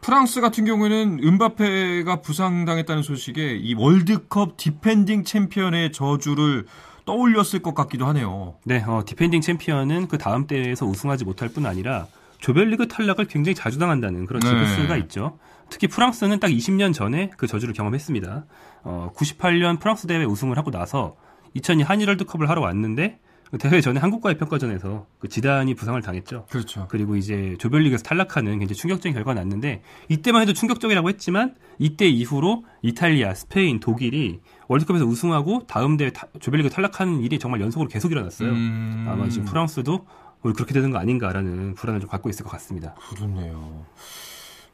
프랑스 0.00 0.40
같은 0.40 0.64
경우에는 0.64 1.20
은바페가 1.22 2.20
부상당했다는 2.20 3.02
소식에 3.02 3.56
이 3.56 3.74
월드컵 3.74 4.56
디펜딩 4.56 5.24
챔피언의 5.24 5.92
저주를 5.92 6.66
떠올렸을 7.06 7.60
것 7.62 7.74
같기도 7.74 8.06
하네요. 8.06 8.56
네, 8.64 8.82
어, 8.86 9.02
디펜딩 9.06 9.40
챔피언은 9.40 10.08
그 10.08 10.18
다음 10.18 10.46
대회에서 10.46 10.86
우승하지 10.86 11.24
못할 11.24 11.48
뿐 11.48 11.64
아니라 11.66 12.06
조별리그 12.38 12.88
탈락을 12.88 13.26
굉장히 13.26 13.54
자주 13.54 13.78
당한다는 13.78 14.26
그런 14.26 14.40
징크스가 14.42 14.94
네. 14.94 15.00
있죠. 15.02 15.38
특히 15.68 15.86
프랑스는 15.88 16.40
딱 16.40 16.48
20년 16.48 16.94
전에 16.94 17.30
그 17.36 17.46
저주를 17.46 17.74
경험했습니다. 17.74 18.46
어, 18.84 19.12
98년 19.14 19.80
프랑스 19.80 20.06
대회 20.06 20.24
우승을 20.24 20.56
하고 20.56 20.70
나서 20.70 21.16
2002 21.54 21.82
한일 21.82 22.08
월드컵을 22.08 22.48
하러 22.48 22.60
왔는데 22.62 23.18
그 23.50 23.58
대회 23.58 23.80
전에 23.80 24.00
한국과의 24.00 24.38
평가전에서 24.38 25.06
그 25.18 25.28
지단이 25.28 25.74
부상을 25.74 26.00
당했죠. 26.02 26.46
그렇죠. 26.50 26.86
그리고 26.88 27.16
이제 27.16 27.54
조별리그에서 27.58 28.02
탈락하는 28.02 28.58
굉장히 28.58 28.74
충격적인 28.74 29.14
결과가 29.14 29.38
났는데 29.40 29.82
이때만 30.08 30.42
해도 30.42 30.52
충격적이라고 30.52 31.08
했지만 31.10 31.54
이때 31.78 32.06
이후로 32.08 32.64
이탈리아, 32.82 33.34
스페인, 33.34 33.78
독일이 33.78 34.40
월드컵에서 34.68 35.04
우승하고 35.04 35.66
다음 35.68 35.96
대회 35.96 36.10
조별리그 36.40 36.70
탈락하는 36.70 37.20
일이 37.20 37.38
정말 37.38 37.60
연속으로 37.60 37.88
계속 37.88 38.10
일어났어요. 38.10 38.50
음... 38.50 39.06
아마 39.08 39.28
지금 39.28 39.46
프랑스도 39.46 40.06
그렇게 40.42 40.74
되는 40.74 40.90
거 40.90 40.98
아닌가라는 40.98 41.74
불안을 41.74 42.00
좀 42.00 42.10
갖고 42.10 42.28
있을 42.28 42.44
것 42.44 42.50
같습니다. 42.50 42.94
그렇네요. 43.10 43.84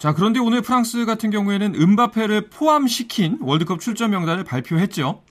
자, 0.02 0.12
그런데 0.12 0.40
오늘 0.40 0.62
프랑스 0.62 1.06
같은 1.06 1.30
경우에는 1.30 1.76
은바페를 1.76 2.50
포함시킨 2.50 3.38
월드컵 3.40 3.78
출전 3.78 4.10
명단을 4.10 4.42
발표했죠. 4.42 5.22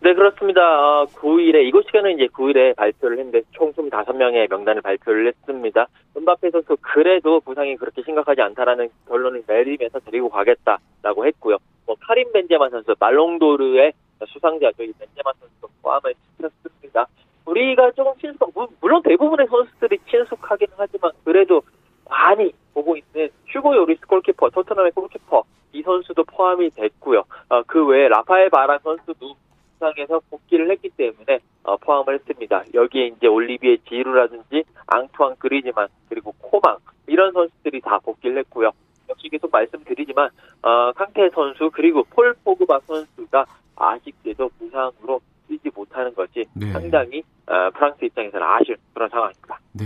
네, 0.00 0.14
그렇습니다. 0.14 0.62
어, 0.62 1.04
9일에, 1.04 1.66
이곳 1.66 1.84
시간은 1.84 2.14
이제 2.14 2.28
9일에 2.28 2.74
발표를 2.76 3.18
했는데, 3.18 3.42
총 3.50 3.70
25명의 3.74 4.48
명단을 4.48 4.80
발표를 4.80 5.26
했습니다. 5.26 5.86
은바페 6.16 6.50
선수 6.50 6.78
그래도 6.80 7.40
부상이 7.40 7.76
그렇게 7.76 8.00
심각하지 8.04 8.40
않다라는 8.40 8.88
결론을 9.06 9.42
내리면서 9.46 9.98
데리고 9.98 10.30
가겠다라고 10.30 11.26
했고요. 11.26 11.58
뭐, 11.84 11.94
카린 12.00 12.32
벤제마 12.32 12.70
선수, 12.70 12.94
말롱도르의 12.98 13.92
수상자, 14.28 14.70
저희 14.78 14.90
벤제마 14.98 15.30
선수도 15.38 15.68
포함을 15.82 16.14
시켰습니다. 16.38 17.06
우리가 17.44 17.90
조금 17.90 18.14
친숙, 18.18 18.50
물론 18.80 19.02
대부분의 19.02 19.46
선수들이 19.46 19.98
친숙하긴 20.08 20.68
하지만, 20.78 21.12
그래도 21.22 21.60
많이 22.08 22.50
보고 22.78 22.96
있는 22.96 23.28
슈고 23.52 23.74
요리스 23.74 24.06
골키퍼, 24.06 24.50
토트넘의 24.50 24.92
골키퍼 24.92 25.42
이 25.72 25.82
선수도 25.82 26.22
포함이 26.24 26.70
됐고요. 26.70 27.24
어, 27.48 27.62
그 27.66 27.84
외에 27.84 28.08
라파엘 28.08 28.50
바라 28.50 28.78
선수도 28.78 29.34
부상에서 29.72 30.20
복귀를 30.30 30.70
했기 30.70 30.88
때문에 30.90 31.40
어, 31.64 31.76
포함을 31.76 32.14
했습니다. 32.14 32.62
여기에 32.72 33.06
이제 33.08 33.26
올리비에 33.26 33.78
지루라든지 33.88 34.62
앙투안 34.86 35.34
그리지만 35.38 35.88
그리고 36.08 36.32
코망 36.38 36.76
이런 37.08 37.32
선수들이 37.32 37.80
다 37.80 37.98
복귀를 37.98 38.38
했고요. 38.38 38.70
역시 39.08 39.28
계속 39.28 39.50
말씀드리지만 39.50 40.30
어, 40.62 40.92
캉테 40.92 41.30
선수 41.30 41.70
그리고 41.72 42.04
폴 42.10 42.34
포그바 42.44 42.78
선수가 42.86 43.44
아쉽게도 43.74 44.50
부상으로 44.58 45.20
뛰지 45.48 45.70
못하는 45.74 46.14
것이 46.14 46.44
네. 46.54 46.70
상당히 46.70 47.24
어, 47.46 47.70
프랑스 47.70 48.04
입장에서는 48.04 48.46
아쉬운 48.46 48.76
그런 48.94 49.08
상황입니다. 49.08 49.58
네. 49.72 49.84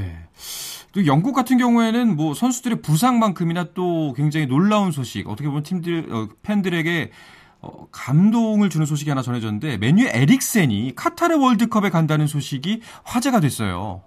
또 0.92 1.06
영국 1.06 1.32
같은 1.34 1.56
경우에는 1.56 2.16
뭐 2.16 2.34
선수들의 2.34 2.82
부상만큼이나 2.82 3.68
또 3.74 4.12
굉장히 4.14 4.46
놀라운 4.46 4.90
소식, 4.90 5.28
어떻게 5.28 5.48
보면 5.48 5.62
팀들 5.62 6.06
어, 6.10 6.28
팬들에게 6.42 7.10
어, 7.62 7.86
감동을 7.90 8.68
주는 8.68 8.84
소식이 8.84 9.08
하나 9.08 9.22
전해졌는데 9.22 9.78
메뉴 9.78 10.06
에릭센이 10.06 10.94
카타르 10.94 11.38
월드컵에 11.38 11.88
간다는 11.90 12.26
소식이 12.26 12.80
화제가 13.04 13.40
됐어요. 13.40 14.02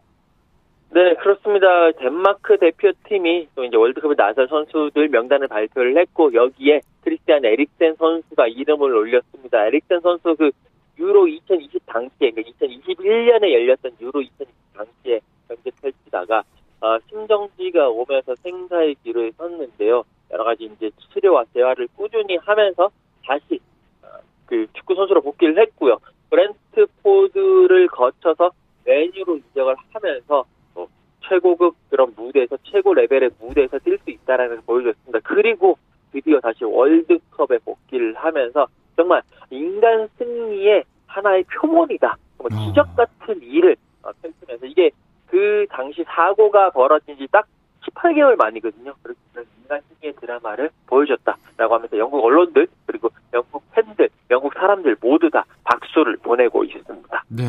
네, 0.93 1.15
그렇습니다. 1.15 1.91
덴마크 1.93 2.57
대표팀이 2.57 3.49
또 3.55 3.65
이제 3.65 3.75
월드컵에 3.75 4.15
나설 4.15 4.47
선수들 4.47 5.09
명단을 5.09 5.47
발표를 5.47 5.97
했고 5.97 6.33
여기에 6.33 6.81
크리스티안 7.01 7.43
에릭센 7.43 7.95
선수가 7.95 8.47
이름을 8.47 8.95
올렸습니다. 8.95 9.65
에릭센 9.65 9.99
선수 10.01 10.35
그 10.37 10.51
유로 10.99 11.27
2020 11.27 11.85
당시에 11.87 12.31
그러니까 12.31 12.65
2021년에 12.65 13.51
열렸던 13.53 13.91
유로 13.99 14.21
2020 14.21 14.47
당시에 14.73 15.19
경기 15.47 15.71
펼치다가 15.81 16.43
어, 16.85 16.99
심정지가 17.09 17.89
오면서 17.89 18.35
생사의 18.43 18.95
길을 19.03 19.33
섰는데요. 19.37 20.03
여러 20.29 20.43
가지 20.43 20.65
이제 20.65 20.91
치료와 21.13 21.45
재활을 21.51 21.87
꾸준히 21.95 22.37
하면서 22.37 22.91
다시 23.25 23.59
어, 24.03 24.07
그 24.45 24.67
축구 24.73 24.93
선수로 24.93 25.21
복귀를 25.21 25.57
했고요. 25.57 25.97
브랜트포드를 26.29 27.87
거쳐서 27.87 28.51
메뉴로 28.85 29.37
이적을 29.37 29.75
하면서 29.93 30.45
어, 30.75 30.85
최고급 31.27 31.75
그런 31.89 32.13
무대에서 32.15 32.55
최고 32.61 32.93
레벨의 32.93 33.31
무대에서 33.39 33.79
뛸 33.79 33.97
수 34.03 34.11
있다라는 34.11 34.57
걸 34.57 34.65
보여줬습니다. 34.67 35.21
그리고 35.23 35.79
드디어 36.11 36.39
다시 36.39 36.65
월드컵에 36.65 37.57
복귀를 37.65 38.13
하면서 38.13 38.67
정말 38.95 39.23
인간 39.49 40.07
승리의 40.19 40.83
하나의 41.07 41.45
표본이다. 41.45 42.15
뭐 42.37 42.47
기적 42.49 42.95
같은 42.95 43.41
일을 43.41 43.75
어, 44.03 44.11
펼치면서 44.21 44.67
이게 44.67 44.91
그 45.35 45.65
당시 45.69 46.01
사고가 46.07 46.69
벌어진 46.69 47.17
지 47.17 47.27
딱 47.29 47.45
18개월 47.93 48.35
만이거든요. 48.37 48.93
그래서 49.03 49.19
인간 49.61 49.81
승리의 49.89 50.13
드라마를 50.21 50.69
보여줬다라고 50.87 51.75
하면서 51.75 51.97
영국 51.97 52.23
언론들 52.23 52.67
그리고 52.85 53.09
영국 53.33 53.63
팬들, 53.73 54.09
영국 54.31 54.53
사람들 54.53 54.95
모두 55.01 55.29
다 55.29 55.45
박수를 55.65 56.17
보내고 56.17 56.63
있습니다. 56.63 57.23
네. 57.27 57.43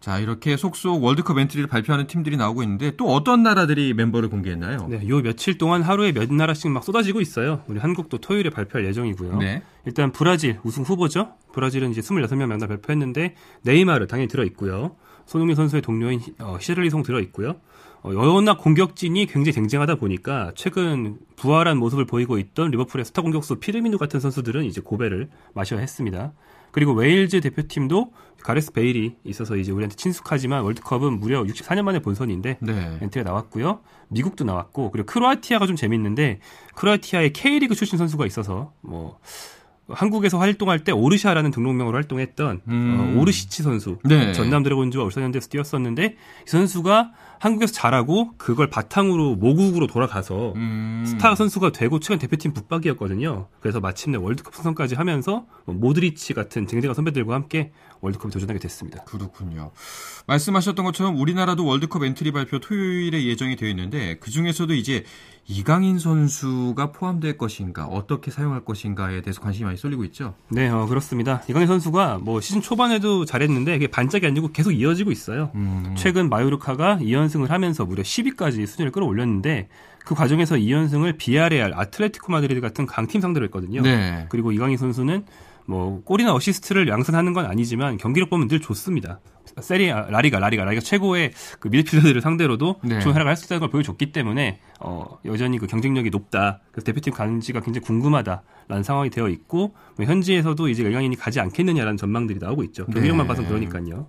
자, 0.00 0.18
이렇게 0.18 0.56
속속 0.56 1.04
월드컵 1.04 1.38
엔트리를 1.38 1.68
발표하는 1.68 2.06
팀들이 2.06 2.36
나오고 2.36 2.62
있는데 2.62 2.96
또 2.96 3.06
어떤 3.06 3.42
나라들이 3.42 3.94
멤버를 3.94 4.28
공개했나요? 4.30 4.86
네, 4.88 5.08
요 5.08 5.20
며칠 5.22 5.58
동안 5.58 5.82
하루에 5.82 6.12
몇 6.12 6.32
나라씩 6.32 6.70
막 6.70 6.82
쏟아지고 6.82 7.20
있어요. 7.20 7.62
우리 7.68 7.78
한국도 7.78 8.18
토요일에 8.18 8.50
발표할 8.50 8.86
예정이고요. 8.86 9.36
네. 9.38 9.62
일단 9.84 10.10
브라질 10.10 10.58
우승 10.64 10.82
후보죠. 10.82 11.34
브라질은 11.52 11.90
이제 11.90 12.00
26명 12.00 12.46
명단 12.46 12.68
발표했는데 12.68 13.34
네이마르 13.62 14.06
당연히 14.06 14.28
들어 14.28 14.42
있고요. 14.44 14.96
손흥민 15.26 15.56
선수의 15.56 15.82
동료인 15.82 16.20
어, 16.38 16.58
히샤를리송 16.60 17.02
들어 17.02 17.20
있고요. 17.20 17.56
어, 18.02 18.12
워낙 18.12 18.58
공격진이 18.58 19.26
굉장히 19.26 19.52
쟁쟁하다 19.52 19.96
보니까 19.96 20.52
최근 20.54 21.18
부활한 21.36 21.78
모습을 21.78 22.04
보이고 22.04 22.38
있던 22.38 22.70
리버풀의 22.70 23.04
스타 23.04 23.22
공격수 23.22 23.56
피르미누 23.56 23.98
같은 23.98 24.20
선수들은 24.20 24.64
이제 24.64 24.80
고배를 24.80 25.28
마셔야 25.54 25.80
했습니다. 25.80 26.32
그리고 26.70 26.92
웨일즈 26.92 27.40
대표팀도 27.40 28.12
가레스 28.42 28.72
베일이 28.72 29.16
있어서 29.24 29.56
이제 29.56 29.70
우리한테 29.70 29.96
친숙하지만 29.96 30.64
월드컵은 30.64 31.18
무려 31.20 31.42
64년 31.44 31.82
만에 31.82 32.00
본선인데 32.00 32.58
네. 32.60 32.98
엔트리가 33.00 33.30
나왔고요. 33.30 33.80
미국도 34.08 34.44
나왔고 34.44 34.90
그리고 34.90 35.06
크로아티아가 35.06 35.66
좀 35.66 35.76
재밌는데 35.76 36.40
크로아티아의 36.74 37.32
K리그 37.32 37.74
출신 37.74 37.96
선수가 37.96 38.26
있어서 38.26 38.72
뭐 38.80 39.18
한국에서 39.88 40.38
활동할 40.38 40.80
때 40.80 40.92
오르샤라는 40.92 41.50
등록명으로 41.50 41.96
활동했던 41.96 42.62
음. 42.68 43.14
어, 43.16 43.20
오르시치 43.20 43.62
선수 43.62 43.98
네. 44.04 44.32
전남 44.32 44.62
드래곤즈와 44.62 45.04
울산현대에서 45.04 45.48
뛰었었는데 45.48 46.04
이 46.04 46.50
선수가 46.50 47.12
한국에서 47.38 47.72
잘하고 47.74 48.32
그걸 48.38 48.70
바탕으로 48.70 49.36
모국으로 49.36 49.86
돌아가서 49.86 50.54
음. 50.56 51.04
스타 51.06 51.34
선수가 51.34 51.72
되고 51.72 52.00
최근 52.00 52.18
대표팀 52.18 52.54
붙박이였거든요. 52.54 53.48
그래서 53.60 53.80
마침내 53.80 54.16
월드컵 54.16 54.54
승선까지 54.54 54.94
하면서 54.94 55.44
뭐 55.66 55.74
모드리치 55.74 56.32
같은 56.32 56.66
쟁쟁한 56.66 56.94
선배들과 56.94 57.34
함께 57.34 57.72
월드컵에 58.04 58.30
도전하게 58.30 58.58
됐습니다. 58.58 59.02
그렇군요. 59.04 59.70
말씀하셨던 60.26 60.84
것처럼 60.84 61.18
우리나라도 61.18 61.64
월드컵 61.64 62.04
엔트리 62.04 62.32
발표 62.32 62.60
토요일에 62.60 63.24
예정이 63.24 63.56
되어 63.56 63.68
있는데 63.70 64.18
그 64.20 64.30
중에서도 64.30 64.72
이제 64.74 65.04
이강인 65.46 65.98
선수가 65.98 66.92
포함될 66.92 67.36
것인가 67.36 67.86
어떻게 67.86 68.30
사용할 68.30 68.64
것인가에 68.64 69.20
대해서 69.20 69.40
관심이 69.40 69.64
많이 69.64 69.76
쏠리고 69.76 70.04
있죠. 70.04 70.34
네, 70.48 70.68
어, 70.68 70.86
그렇습니다. 70.86 71.42
이강인 71.48 71.66
선수가 71.66 72.20
뭐 72.22 72.40
시즌 72.40 72.62
초반에도 72.62 73.24
잘했는데 73.24 73.76
이게 73.76 73.86
반짝이 73.86 74.26
아니고 74.26 74.52
계속 74.52 74.72
이어지고 74.72 75.10
있어요. 75.10 75.50
음. 75.54 75.94
최근 75.96 76.30
마요르카가 76.30 76.98
2연승을 76.98 77.48
하면서 77.48 77.84
무려 77.84 78.02
10위까지 78.02 78.66
순위를 78.66 78.92
끌어올렸는데 78.92 79.68
그 80.04 80.14
과정에서 80.14 80.56
2연승을 80.56 81.16
비아레알, 81.16 81.72
아틀레티코 81.74 82.30
마드리드 82.30 82.60
같은 82.60 82.86
강팀 82.86 83.20
상대로 83.20 83.44
했거든요. 83.46 83.82
네. 83.82 84.26
그리고 84.28 84.52
이강인 84.52 84.76
선수는 84.76 85.24
뭐 85.66 86.02
골이나 86.04 86.34
어시스트를 86.34 86.88
양산하는 86.88 87.32
건 87.32 87.46
아니지만 87.46 87.96
경기력 87.96 88.30
보면 88.30 88.48
늘 88.48 88.60
좋습니다. 88.60 89.20
세리 89.60 89.88
라리가 89.88 90.38
라리가 90.40 90.64
라리가 90.64 90.80
최고의 90.80 91.32
그 91.60 91.68
미드필더들을 91.68 92.20
상대로도 92.20 92.80
네. 92.82 92.98
좋은 93.00 93.12
활약을 93.14 93.30
할 93.30 93.36
수 93.36 93.44
있다는 93.46 93.60
걸 93.60 93.70
보여줬기 93.70 94.10
때문에 94.12 94.60
어 94.80 95.18
여전히 95.24 95.58
그 95.58 95.66
경쟁력이 95.66 96.10
높다. 96.10 96.60
그래서 96.72 96.84
대표팀 96.86 97.12
가는지가 97.12 97.60
굉장히 97.60 97.84
궁금하다라는 97.86 98.82
상황이 98.82 99.10
되어 99.10 99.28
있고 99.28 99.74
뭐 99.96 100.06
현지에서도 100.06 100.68
이제 100.68 100.82
이강인이 100.82 101.16
가지 101.16 101.40
않겠느냐라는 101.40 101.96
전망들이 101.96 102.38
나오고 102.40 102.64
있죠. 102.64 102.86
경기력만 102.86 103.26
네. 103.26 103.28
봐서 103.28 103.46
그러니까요. 103.46 104.08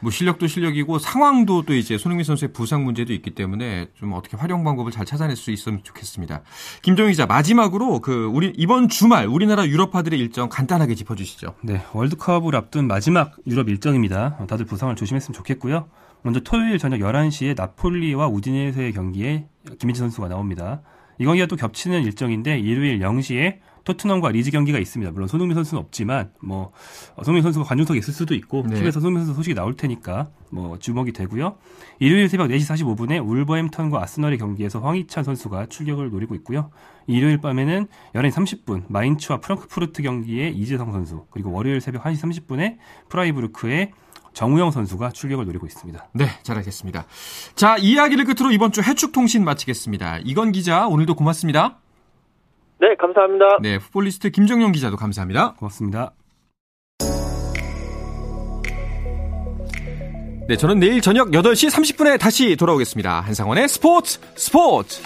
뭐 0.00 0.10
실력도 0.10 0.46
실력이고 0.46 0.98
상황도 0.98 1.62
또 1.62 1.74
이제 1.74 1.98
손흥민 1.98 2.24
선수의 2.24 2.52
부상 2.52 2.84
문제도 2.84 3.12
있기 3.12 3.30
때문에 3.30 3.88
좀 3.94 4.12
어떻게 4.12 4.36
활용 4.36 4.64
방법을 4.64 4.92
잘 4.92 5.04
찾아낼 5.04 5.36
수 5.36 5.50
있으면 5.50 5.82
좋겠습니다. 5.82 6.42
김종희 6.82 7.10
기자 7.10 7.26
마지막으로 7.26 8.00
그 8.00 8.26
우리 8.32 8.52
이번 8.56 8.88
주말 8.88 9.26
우리나라 9.26 9.66
유럽파들의 9.66 10.18
일정 10.18 10.48
간단하게 10.48 10.94
짚어주시죠. 10.94 11.54
네, 11.62 11.82
월드컵을 11.92 12.54
앞둔 12.56 12.86
마지막 12.86 13.36
유럽 13.46 13.68
일정입니다. 13.68 14.38
다들 14.46 14.66
부상을 14.66 14.94
조심했으면 14.96 15.34
좋겠고요. 15.34 15.88
먼저 16.22 16.40
토요일 16.40 16.78
저녁 16.78 16.98
11시에 16.98 17.56
나폴리와 17.56 18.28
우디네세의 18.28 18.92
경기에 18.92 19.46
김민재 19.78 20.00
선수가 20.00 20.28
나옵니다. 20.28 20.82
이 21.18 21.24
경기가 21.24 21.46
또 21.46 21.56
겹치는 21.56 22.02
일정인데 22.04 22.58
일요일 22.58 23.00
0시에 23.00 23.58
토트넘과 23.88 24.30
리즈 24.30 24.50
경기가 24.50 24.78
있습니다. 24.78 25.10
물론 25.12 25.28
손흥민 25.28 25.54
선수는 25.54 25.82
없지만 25.82 26.30
뭐 26.42 26.72
어, 27.16 27.24
손흥민 27.24 27.42
선수가 27.42 27.64
관중석에 27.64 27.98
있을 27.98 28.12
수도 28.12 28.34
있고 28.34 28.64
네. 28.68 28.76
팀에서 28.76 29.00
손흥민 29.00 29.24
선수 29.24 29.34
소식이 29.34 29.54
나올 29.54 29.74
테니까 29.74 30.28
뭐 30.50 30.78
주목이 30.78 31.12
되고요. 31.12 31.56
일요일 31.98 32.28
새벽 32.28 32.48
4시 32.48 32.96
45분에 32.96 33.26
울버햄턴과 33.26 34.02
아스널의 34.02 34.38
경기에서 34.38 34.80
황희찬 34.80 35.24
선수가 35.24 35.66
출격을 35.66 36.10
노리고 36.10 36.34
있고요. 36.36 36.70
일요일 37.06 37.38
밤에는 37.38 37.86
11시 38.14 38.64
30분 38.64 38.84
마인츠와 38.88 39.40
프랑크푸르트 39.40 40.02
경기에 40.02 40.48
이재성 40.50 40.92
선수 40.92 41.24
그리고 41.30 41.50
월요일 41.50 41.80
새벽 41.80 42.02
1시 42.04 42.46
30분에 42.46 42.76
프라이부르크의 43.08 43.92
정우영 44.34 44.70
선수가 44.70 45.10
출격을 45.12 45.46
노리고 45.46 45.66
있습니다. 45.66 46.08
네, 46.12 46.26
잘 46.42 46.58
알겠습니다. 46.58 47.06
자, 47.56 47.76
이야기를 47.78 48.24
끝으로 48.26 48.52
이번 48.52 48.70
주 48.70 48.82
해축통신 48.82 49.44
마치겠습니다. 49.44 50.18
이건 50.24 50.52
기자, 50.52 50.86
오늘도 50.86 51.16
고맙습니다. 51.16 51.80
네, 52.80 52.94
감사합니다. 52.96 53.58
네, 53.60 53.78
풋볼리스트 53.78 54.30
김정용 54.30 54.72
기자도 54.72 54.96
감사합니다. 54.96 55.54
고맙습니다. 55.54 56.12
네, 60.48 60.56
저는 60.56 60.78
내일 60.78 61.02
저녁 61.02 61.28
8시 61.28 61.70
30분에 61.70 62.18
다시 62.18 62.56
돌아오겠습니다. 62.56 63.20
한상원의 63.20 63.68
스포츠 63.68 64.18
스포츠! 64.34 65.02